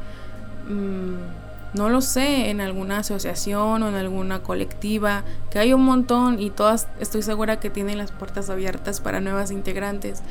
mm, 0.67 1.75
no 1.77 1.89
lo 1.89 2.01
sé, 2.01 2.51
en 2.51 2.61
alguna 2.61 2.99
asociación 2.99 3.81
o 3.81 3.89
en 3.89 3.95
alguna 3.95 4.43
colectiva, 4.43 5.23
que 5.49 5.57
hay 5.57 5.73
un 5.73 5.83
montón 5.83 6.39
y 6.39 6.51
todas 6.51 6.87
estoy 6.99 7.23
segura 7.23 7.59
que 7.59 7.71
tienen 7.71 7.97
las 7.97 8.11
puertas 8.11 8.51
abiertas 8.51 9.01
para 9.01 9.19
nuevas 9.19 9.49
integrantes. 9.49 10.21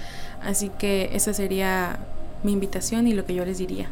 Así 0.41 0.71
que 0.79 1.11
esa 1.13 1.35
sería 1.35 1.99
mi 2.45 2.53
invitación 2.53 3.09
y 3.09 3.15
lo 3.15 3.25
que 3.25 3.35
yo 3.35 3.45
les 3.45 3.59
diría. 3.59 3.89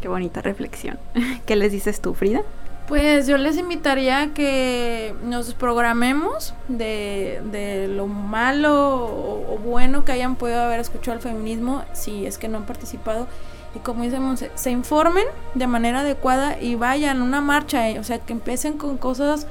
Qué 0.00 0.08
bonita 0.08 0.42
reflexión. 0.42 0.98
¿Qué 1.46 1.54
les 1.54 1.70
dices 1.70 2.00
tú, 2.00 2.14
Frida? 2.14 2.42
Pues 2.88 3.26
yo 3.26 3.38
les 3.38 3.56
invitaría 3.56 4.20
a 4.20 4.34
que 4.34 5.14
nos 5.24 5.54
programemos 5.54 6.52
de, 6.68 7.88
lo 7.90 8.06
malo 8.06 9.06
o, 9.06 9.58
bueno 9.64 10.04
que 10.04 10.12
hayan 10.12 10.36
podido 10.36 10.60
haber 10.60 10.80
escuchado 10.80 11.16
el 11.16 11.22
feminismo, 11.22 11.82
si 11.94 12.26
es 12.26 12.36
que 12.36 12.48
no 12.48 12.58
han 12.58 12.66
participado. 12.66 13.26
Y 13.74 13.78
como 13.78 14.04
dice 14.04 14.18
se 14.54 14.70
informen 14.70 15.24
de 15.54 15.66
manera 15.66 16.00
adecuada 16.00 16.60
y 16.60 16.74
vayan 16.74 17.22
una 17.22 17.40
marcha, 17.40 17.88
eh, 17.88 17.98
o 17.98 18.04
sea, 18.04 18.18
que 18.18 18.34
empiecen 18.34 18.74
con 18.74 18.98
cosas 18.98 19.46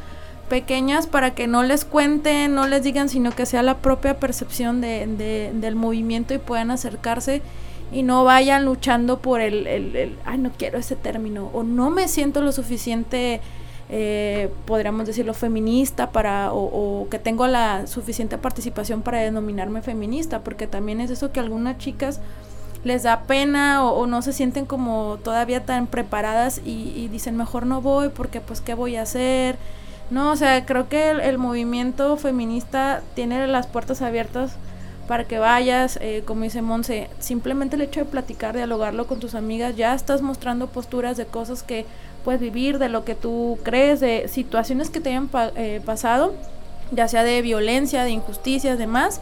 pequeñas 0.48 1.08
para 1.08 1.34
que 1.34 1.48
no 1.48 1.64
les 1.64 1.86
cuenten, 1.86 2.54
no 2.54 2.68
les 2.68 2.84
digan, 2.84 3.10
sino 3.10 3.32
que 3.32 3.48
sea 3.48 3.64
la 3.64 3.78
propia 3.78 4.20
percepción 4.20 4.80
de, 4.80 5.52
del 5.54 5.76
movimiento 5.76 6.36
y 6.36 6.38
puedan 6.38 6.70
acercarse 6.70 7.42
y 7.94 8.04
no 8.04 8.24
vayan 8.24 8.66
luchando 8.66 9.20
por 9.20 9.40
el, 9.40 9.68
el, 9.68 10.18
ay, 10.26 10.38
no 10.40 10.52
quiero 10.58 10.80
ese 10.80 10.96
término, 10.96 11.50
o 11.54 11.64
no 11.64 11.90
me 11.90 12.08
siento 12.08 12.42
lo 12.42 12.52
suficiente, 12.52 13.40
eh, 13.90 14.50
podríamos 14.66 15.06
decirlo, 15.06 15.34
feminista 15.34 16.12
para, 16.12 16.52
o, 16.52 17.08
que 17.10 17.20
tengo 17.20 17.48
la 17.48 17.86
suficiente 17.88 18.38
participación 18.38 19.02
para 19.04 19.20
denominarme 19.20 19.82
feminista, 19.82 20.44
porque 20.44 20.68
también 20.68 21.02
es 21.02 21.12
eso 21.12 21.32
que 21.32 21.40
algunas 21.40 21.78
chicas 21.78 22.20
les 22.84 23.04
da 23.04 23.22
pena 23.22 23.86
o, 23.86 24.08
no 24.08 24.22
se 24.22 24.34
sienten 24.34 24.66
como 24.66 25.20
todavía 25.24 25.64
tan 25.64 25.88
preparadas 25.88 26.62
y, 26.66 26.94
y, 26.96 27.08
dicen 27.08 27.38
mejor 27.38 27.66
no 27.66 27.82
voy 27.82 28.10
porque 28.10 28.42
pues 28.42 28.60
qué 28.60 28.74
voy 28.74 28.96
a 28.96 29.04
hacer. 29.04 29.58
No, 30.10 30.32
o 30.32 30.36
sea, 30.36 30.66
creo 30.66 30.90
que 30.90 31.12
el 31.12 31.38
movimiento 31.38 32.18
feminista 32.18 33.02
tiene 33.16 33.48
las 33.48 33.68
puertas 33.68 34.02
abiertas 34.02 34.58
para 35.08 35.26
que 35.26 35.40
vayas, 35.40 35.98
eh, 36.02 36.24
como 36.26 36.44
dice 36.44 36.62
Monse, 36.62 37.10
simplemente 37.20 37.76
el 37.76 37.82
hecho 37.82 38.00
de 38.00 38.06
platicar, 38.06 38.56
dialogarlo 38.56 39.06
con 39.06 39.20
tus 39.20 39.36
amigas, 39.36 39.76
ya 39.76 39.94
estás 39.94 40.22
mostrando 40.22 40.68
posturas 40.68 41.18
de 41.18 41.26
cosas 41.26 41.64
que 41.64 41.86
puedes 42.24 42.40
vivir, 42.40 42.80
de 42.80 42.90
lo 42.90 43.04
que 43.04 43.16
tú 43.16 43.60
crees, 43.64 44.00
de 44.00 44.28
situaciones 44.30 44.90
que 44.90 45.02
te 45.02 45.10
hayan 45.10 45.30
eh, 45.56 45.82
pasado, 45.86 46.34
ya 46.92 47.08
sea 47.08 47.24
de 47.24 47.42
violencia, 47.42 48.04
de 48.04 48.12
injusticias, 48.12 48.78
demás, 48.78 49.20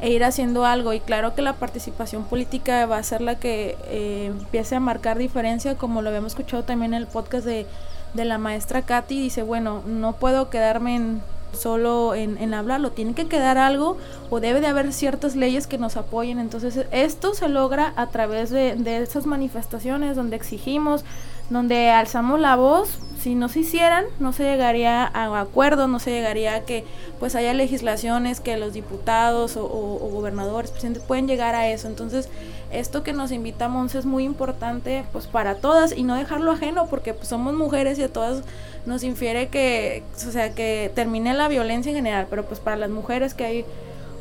e 0.00 0.10
ir 0.10 0.24
haciendo 0.24 0.64
algo. 0.64 0.94
Y 0.94 1.00
claro 1.00 1.34
que 1.34 1.42
la 1.42 1.54
participación 1.54 2.24
política 2.24 2.86
va 2.86 2.96
a 2.96 3.02
ser 3.02 3.20
la 3.20 3.34
que 3.34 3.76
eh, 3.88 4.26
empiece 4.26 4.76
a 4.76 4.80
marcar 4.80 5.18
diferencia, 5.18 5.76
como 5.76 6.00
lo 6.00 6.08
habíamos 6.08 6.32
escuchado 6.32 6.64
también 6.64 6.94
en 6.94 7.02
el 7.02 7.06
podcast 7.06 7.44
de, 7.44 7.66
de 8.14 8.24
la 8.24 8.38
maestra 8.38 8.82
Katy, 8.82 9.20
dice, 9.20 9.42
bueno, 9.42 9.82
no 9.86 10.14
puedo 10.14 10.48
quedarme 10.48 10.96
en 10.96 11.22
solo 11.52 12.14
en, 12.14 12.38
en, 12.38 12.54
hablarlo, 12.54 12.92
tiene 12.92 13.14
que 13.14 13.26
quedar 13.26 13.58
algo 13.58 13.96
o 14.30 14.40
debe 14.40 14.60
de 14.60 14.66
haber 14.66 14.92
ciertas 14.92 15.36
leyes 15.36 15.66
que 15.66 15.78
nos 15.78 15.96
apoyen. 15.96 16.38
Entonces 16.38 16.86
esto 16.90 17.34
se 17.34 17.48
logra 17.48 17.92
a 17.96 18.06
través 18.08 18.50
de, 18.50 18.74
de 18.76 19.02
esas 19.02 19.26
manifestaciones 19.26 20.16
donde 20.16 20.36
exigimos, 20.36 21.04
donde 21.50 21.90
alzamos 21.90 22.40
la 22.40 22.56
voz, 22.56 22.98
si 23.18 23.34
no 23.34 23.48
se 23.48 23.60
hicieran, 23.60 24.04
no 24.20 24.32
se 24.32 24.44
llegaría 24.44 25.04
a 25.04 25.40
acuerdos, 25.40 25.88
no 25.88 25.98
se 25.98 26.10
llegaría 26.10 26.54
a 26.54 26.60
que 26.60 26.84
pues 27.18 27.34
haya 27.34 27.52
legislaciones 27.52 28.40
que 28.40 28.56
los 28.56 28.72
diputados 28.72 29.56
o, 29.56 29.66
gobernadores, 29.68 30.70
presidentes 30.70 31.02
pueden 31.02 31.26
llegar 31.26 31.54
a 31.54 31.68
eso. 31.68 31.88
Entonces, 31.88 32.28
esto 32.70 33.02
que 33.02 33.12
nos 33.12 33.32
invitamos 33.32 33.94
es 33.94 34.06
muy 34.06 34.24
importante 34.24 35.04
pues 35.12 35.26
para 35.26 35.56
todas 35.56 35.96
y 35.96 36.04
no 36.04 36.14
dejarlo 36.14 36.52
ajeno 36.52 36.86
porque 36.86 37.12
pues, 37.12 37.28
somos 37.28 37.54
mujeres 37.54 37.98
y 37.98 38.04
a 38.04 38.12
todas 38.12 38.42
nos 38.86 39.02
infiere 39.02 39.48
que, 39.48 40.04
o 40.14 40.30
sea, 40.30 40.54
que 40.54 40.92
termine 40.94 41.34
la 41.34 41.48
violencia 41.48 41.90
en 41.90 41.96
general, 41.96 42.26
pero 42.30 42.44
pues 42.44 42.60
para 42.60 42.76
las 42.76 42.90
mujeres 42.90 43.34
que 43.34 43.44
hay 43.44 43.64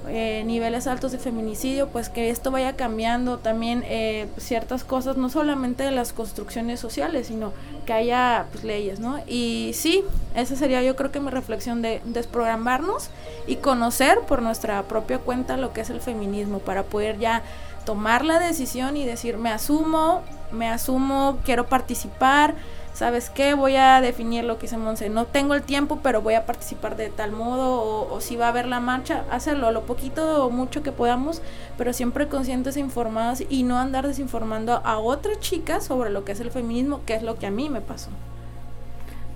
eh, 0.09 0.43
niveles 0.45 0.87
altos 0.87 1.11
de 1.11 1.17
feminicidio, 1.17 1.87
pues 1.87 2.09
que 2.09 2.29
esto 2.29 2.51
vaya 2.51 2.75
cambiando 2.75 3.37
también 3.37 3.83
eh, 3.87 4.27
ciertas 4.37 4.83
cosas, 4.83 5.17
no 5.17 5.29
solamente 5.29 5.83
de 5.83 5.91
las 5.91 6.13
construcciones 6.13 6.79
sociales, 6.79 7.27
sino 7.27 7.53
que 7.85 7.93
haya 7.93 8.45
pues, 8.51 8.63
leyes, 8.63 8.99
¿no? 8.99 9.19
Y 9.27 9.71
sí, 9.73 10.03
esa 10.35 10.55
sería 10.55 10.81
yo 10.83 10.95
creo 10.95 11.11
que 11.11 11.19
mi 11.19 11.29
reflexión 11.29 11.81
de 11.81 12.01
desprogramarnos 12.05 13.09
y 13.47 13.57
conocer 13.57 14.19
por 14.21 14.41
nuestra 14.41 14.83
propia 14.83 15.19
cuenta 15.19 15.57
lo 15.57 15.73
que 15.73 15.81
es 15.81 15.89
el 15.89 16.01
feminismo 16.01 16.59
para 16.59 16.83
poder 16.83 17.19
ya 17.19 17.43
tomar 17.85 18.25
la 18.25 18.39
decisión 18.39 18.97
y 18.97 19.05
decir, 19.05 19.37
me 19.37 19.49
asumo, 19.49 20.21
me 20.51 20.69
asumo, 20.69 21.37
quiero 21.45 21.67
participar, 21.67 22.55
¿sabes 22.97 23.29
qué? 23.29 23.53
Voy 23.53 23.75
a 23.75 24.01
definir 24.01 24.43
lo 24.43 24.57
que 24.57 24.63
dice 24.63 24.77
Monse. 24.77 25.07
No 25.09 25.25
tengo 25.25 25.53
el 25.53 25.61
tiempo, 25.61 25.99
pero 26.01 26.23
voy 26.23 26.33
a 26.33 26.47
participar 26.47 26.95
de 26.97 27.09
tal 27.09 27.31
modo. 27.31 28.11
O, 28.11 28.19
si 28.21 28.35
va 28.35 28.47
a 28.47 28.49
haber 28.49 28.65
la 28.65 28.79
marcha, 28.79 29.23
hacerlo 29.29 29.71
lo 29.71 29.83
poquito 29.83 30.43
o 30.43 30.49
mucho 30.49 30.81
que 30.81 30.91
podamos, 30.91 31.43
pero 31.77 31.93
siempre 31.93 32.27
conscientes 32.27 32.75
e 32.75 32.79
informados 32.79 33.43
y 33.49 33.61
no 33.61 33.77
andar 33.77 34.07
desinformando 34.07 34.81
a 34.83 34.97
otras 34.97 35.39
chicas 35.39 35.85
sobre 35.85 36.09
lo 36.09 36.25
que 36.25 36.31
es 36.31 36.39
el 36.39 36.49
feminismo, 36.49 37.01
que 37.05 37.13
es 37.13 37.21
lo 37.21 37.35
que 37.35 37.45
a 37.45 37.51
mí 37.51 37.69
me 37.69 37.81
pasó. 37.81 38.09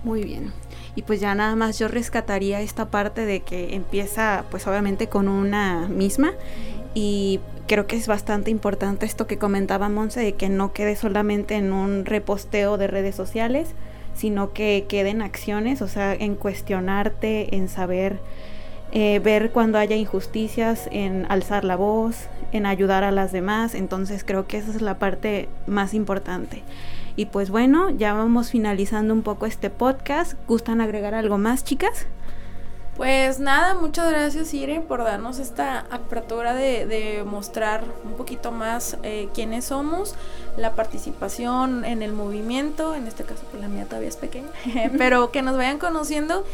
Muy 0.03 0.23
bien. 0.23 0.51
Y 0.95 1.03
pues 1.03 1.19
ya 1.19 1.35
nada 1.35 1.55
más 1.55 1.77
yo 1.77 1.87
rescataría 1.87 2.61
esta 2.61 2.89
parte 2.89 3.27
de 3.27 3.41
que 3.41 3.75
empieza 3.75 4.43
pues 4.49 4.65
obviamente 4.65 5.07
con 5.07 5.27
una 5.27 5.87
misma 5.87 6.33
y 6.93 7.39
creo 7.67 7.87
que 7.87 7.95
es 7.95 8.07
bastante 8.07 8.51
importante 8.51 9.05
esto 9.05 9.27
que 9.27 9.37
comentaba 9.37 9.89
Monse, 9.89 10.19
de 10.19 10.33
que 10.33 10.49
no 10.49 10.73
quede 10.73 10.95
solamente 10.95 11.55
en 11.55 11.71
un 11.71 12.05
reposteo 12.05 12.77
de 12.77 12.87
redes 12.87 13.15
sociales, 13.15 13.69
sino 14.13 14.53
que 14.53 14.85
queden 14.89 15.21
acciones, 15.21 15.81
o 15.81 15.87
sea, 15.87 16.13
en 16.13 16.35
cuestionarte, 16.35 17.55
en 17.55 17.69
saber, 17.69 18.19
eh, 18.91 19.19
ver 19.19 19.51
cuando 19.51 19.77
haya 19.77 19.95
injusticias, 19.95 20.89
en 20.91 21.25
alzar 21.29 21.63
la 21.63 21.77
voz, 21.77 22.27
en 22.51 22.65
ayudar 22.65 23.03
a 23.03 23.11
las 23.11 23.31
demás. 23.31 23.73
Entonces 23.73 24.23
creo 24.25 24.47
que 24.47 24.57
esa 24.57 24.71
es 24.71 24.81
la 24.81 24.99
parte 24.99 25.47
más 25.65 25.93
importante. 25.93 26.63
Y 27.15 27.25
pues 27.25 27.49
bueno, 27.49 27.89
ya 27.89 28.13
vamos 28.13 28.51
finalizando 28.51 29.13
un 29.13 29.21
poco 29.21 29.45
este 29.45 29.69
podcast. 29.69 30.33
¿Gustan 30.47 30.81
agregar 30.81 31.13
algo 31.13 31.37
más, 31.37 31.63
chicas? 31.63 32.07
Pues 33.01 33.39
nada, 33.39 33.73
muchas 33.73 34.11
gracias 34.11 34.53
Ire 34.53 34.79
por 34.79 35.03
darnos 35.03 35.39
esta 35.39 35.87
apertura 35.89 36.53
de, 36.53 37.23
mostrar 37.25 37.83
un 38.03 38.13
poquito 38.13 38.51
más 38.51 38.95
eh, 39.01 39.27
quiénes 39.33 39.65
somos, 39.65 40.13
la 40.55 40.75
participación 40.75 41.83
en 41.83 42.03
el 42.03 42.13
movimiento, 42.13 42.93
en 42.93 43.07
este 43.07 43.23
caso 43.23 43.41
pues 43.49 43.59
la 43.59 43.69
mía 43.69 43.85
todavía 43.85 44.07
es 44.07 44.17
pequeña, 44.17 44.51
pero 44.99 45.31
que 45.31 45.41
nos 45.41 45.57
vayan 45.57 45.79
conociendo 45.79 46.45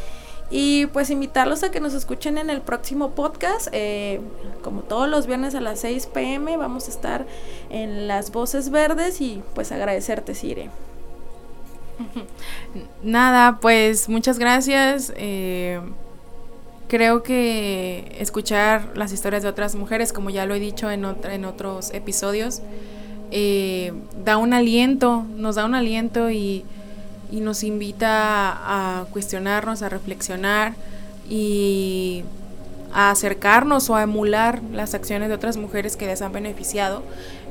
y 0.50 0.86
pues 0.86 1.10
invitarlos 1.10 1.64
a 1.64 1.70
que 1.70 1.82
nos 1.82 1.94
escuchen 1.94 2.38
en 2.38 2.50
el 2.50 2.62
próximo 2.62 3.10
podcast, 3.10 3.68
eh, 3.74 4.22
como 4.64 4.84
todos 4.84 5.10
los 5.10 5.28
viernes 5.28 5.54
a 5.54 5.60
las 5.60 5.82
6 5.82 6.06
pm 6.14 6.56
vamos 6.56 6.88
a 6.88 6.92
estar 6.92 7.26
en 7.70 8.08
las 8.08 8.32
voces 8.32 8.70
verdes 8.70 9.20
y 9.20 9.44
pues 9.54 9.74
agradecerte 9.74 10.34
Sire. 10.34 10.70
Nada, 13.04 13.60
pues 13.60 14.08
muchas 14.08 14.40
gracias. 14.40 15.12
Eh, 15.18 15.82
creo 16.88 17.24
que 17.24 18.16
escuchar 18.20 18.92
las 18.96 19.12
historias 19.12 19.44
de 19.44 19.50
otras 19.50 19.76
mujeres, 19.76 20.14
como 20.14 20.30
ya 20.30 20.46
lo 20.46 20.56
he 20.56 20.60
dicho 20.60 20.90
en, 20.90 21.06
en 21.06 21.46
otros 21.46 21.94
episodios, 21.94 22.62
eh, 23.32 23.92
da 24.24 24.38
un 24.38 24.54
aliento, 24.54 25.26
nos 25.36 25.56
da 25.56 25.66
un 25.66 25.76
aliento 25.76 26.32
y, 26.32 26.66
nos 27.32 27.64
invita 27.64 28.10
a, 28.10 29.06
cuestionarnos, 29.12 29.82
a 29.82 29.90
reflexionar 29.90 30.76
y 31.30 32.24
a 32.94 33.12
acercarnos 33.12 33.90
o 33.90 33.98
a 33.98 34.04
emular 34.04 34.62
las 34.72 34.94
acciones 34.94 35.28
de 35.28 35.36
otras 35.36 35.58
mujeres 35.58 35.98
que 35.98 36.06
les 36.06 36.22
han 36.22 36.32
beneficiado. 36.32 37.04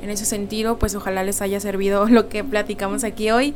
En 0.03 0.09
ese 0.09 0.25
sentido, 0.25 0.79
pues 0.79 0.94
ojalá 0.94 1.25
les 1.25 1.42
haya 1.42 1.61
servido 1.61 2.07
lo 2.09 2.31
que 2.31 2.42
platicamos 2.42 3.05
aquí 3.05 3.31
hoy, 3.31 3.55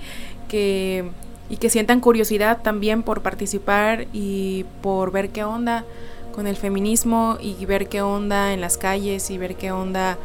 que 0.48 1.08
y 1.50 1.56
que 1.56 1.68
sientan 1.68 2.00
curiosidad 2.00 2.62
también 2.62 3.02
por 3.02 3.22
participar 3.22 4.06
y 4.12 4.64
por 4.82 5.10
ver 5.10 5.30
qué 5.30 5.44
onda 5.44 5.84
con 6.32 6.46
el 6.46 6.56
feminismo 6.56 7.36
y 7.40 7.66
ver 7.66 7.88
qué 7.88 8.00
onda 8.02 8.54
en 8.54 8.60
las 8.60 8.78
calles 8.78 9.30
y 9.30 9.36
ver 9.36 9.56
qué 9.56 9.72
onda 9.72 10.16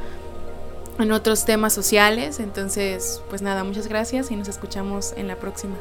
en 1.00 1.12
otros 1.12 1.44
temas 1.44 1.74
sociales. 1.74 2.40
Entonces, 2.40 3.22
pues 3.30 3.42
nada, 3.42 3.64
muchas 3.64 3.88
gracias 3.88 4.30
y 4.30 4.36
nos 4.36 4.48
escuchamos 4.48 5.14
en 5.18 5.28
la 5.28 5.36
próxima. 5.36 5.76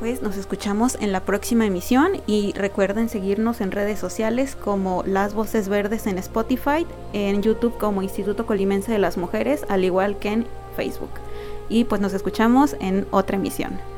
Pues 0.00 0.22
nos 0.22 0.36
escuchamos 0.36 0.96
en 1.00 1.12
la 1.12 1.20
próxima 1.20 1.66
emisión 1.66 2.20
y 2.26 2.52
recuerden 2.52 3.08
seguirnos 3.08 3.60
en 3.60 3.72
redes 3.72 3.98
sociales 3.98 4.56
como 4.56 5.02
Las 5.04 5.34
Voces 5.34 5.68
Verdes 5.68 6.06
en 6.06 6.18
Spotify, 6.18 6.86
en 7.12 7.42
YouTube 7.42 7.78
como 7.78 8.02
Instituto 8.02 8.46
Colimense 8.46 8.92
de 8.92 8.98
las 8.98 9.16
Mujeres, 9.16 9.64
al 9.68 9.84
igual 9.84 10.18
que 10.18 10.28
en 10.28 10.46
Facebook. 10.76 11.10
Y 11.68 11.84
pues 11.84 12.00
nos 12.00 12.12
escuchamos 12.12 12.76
en 12.80 13.06
otra 13.10 13.36
emisión. 13.36 13.97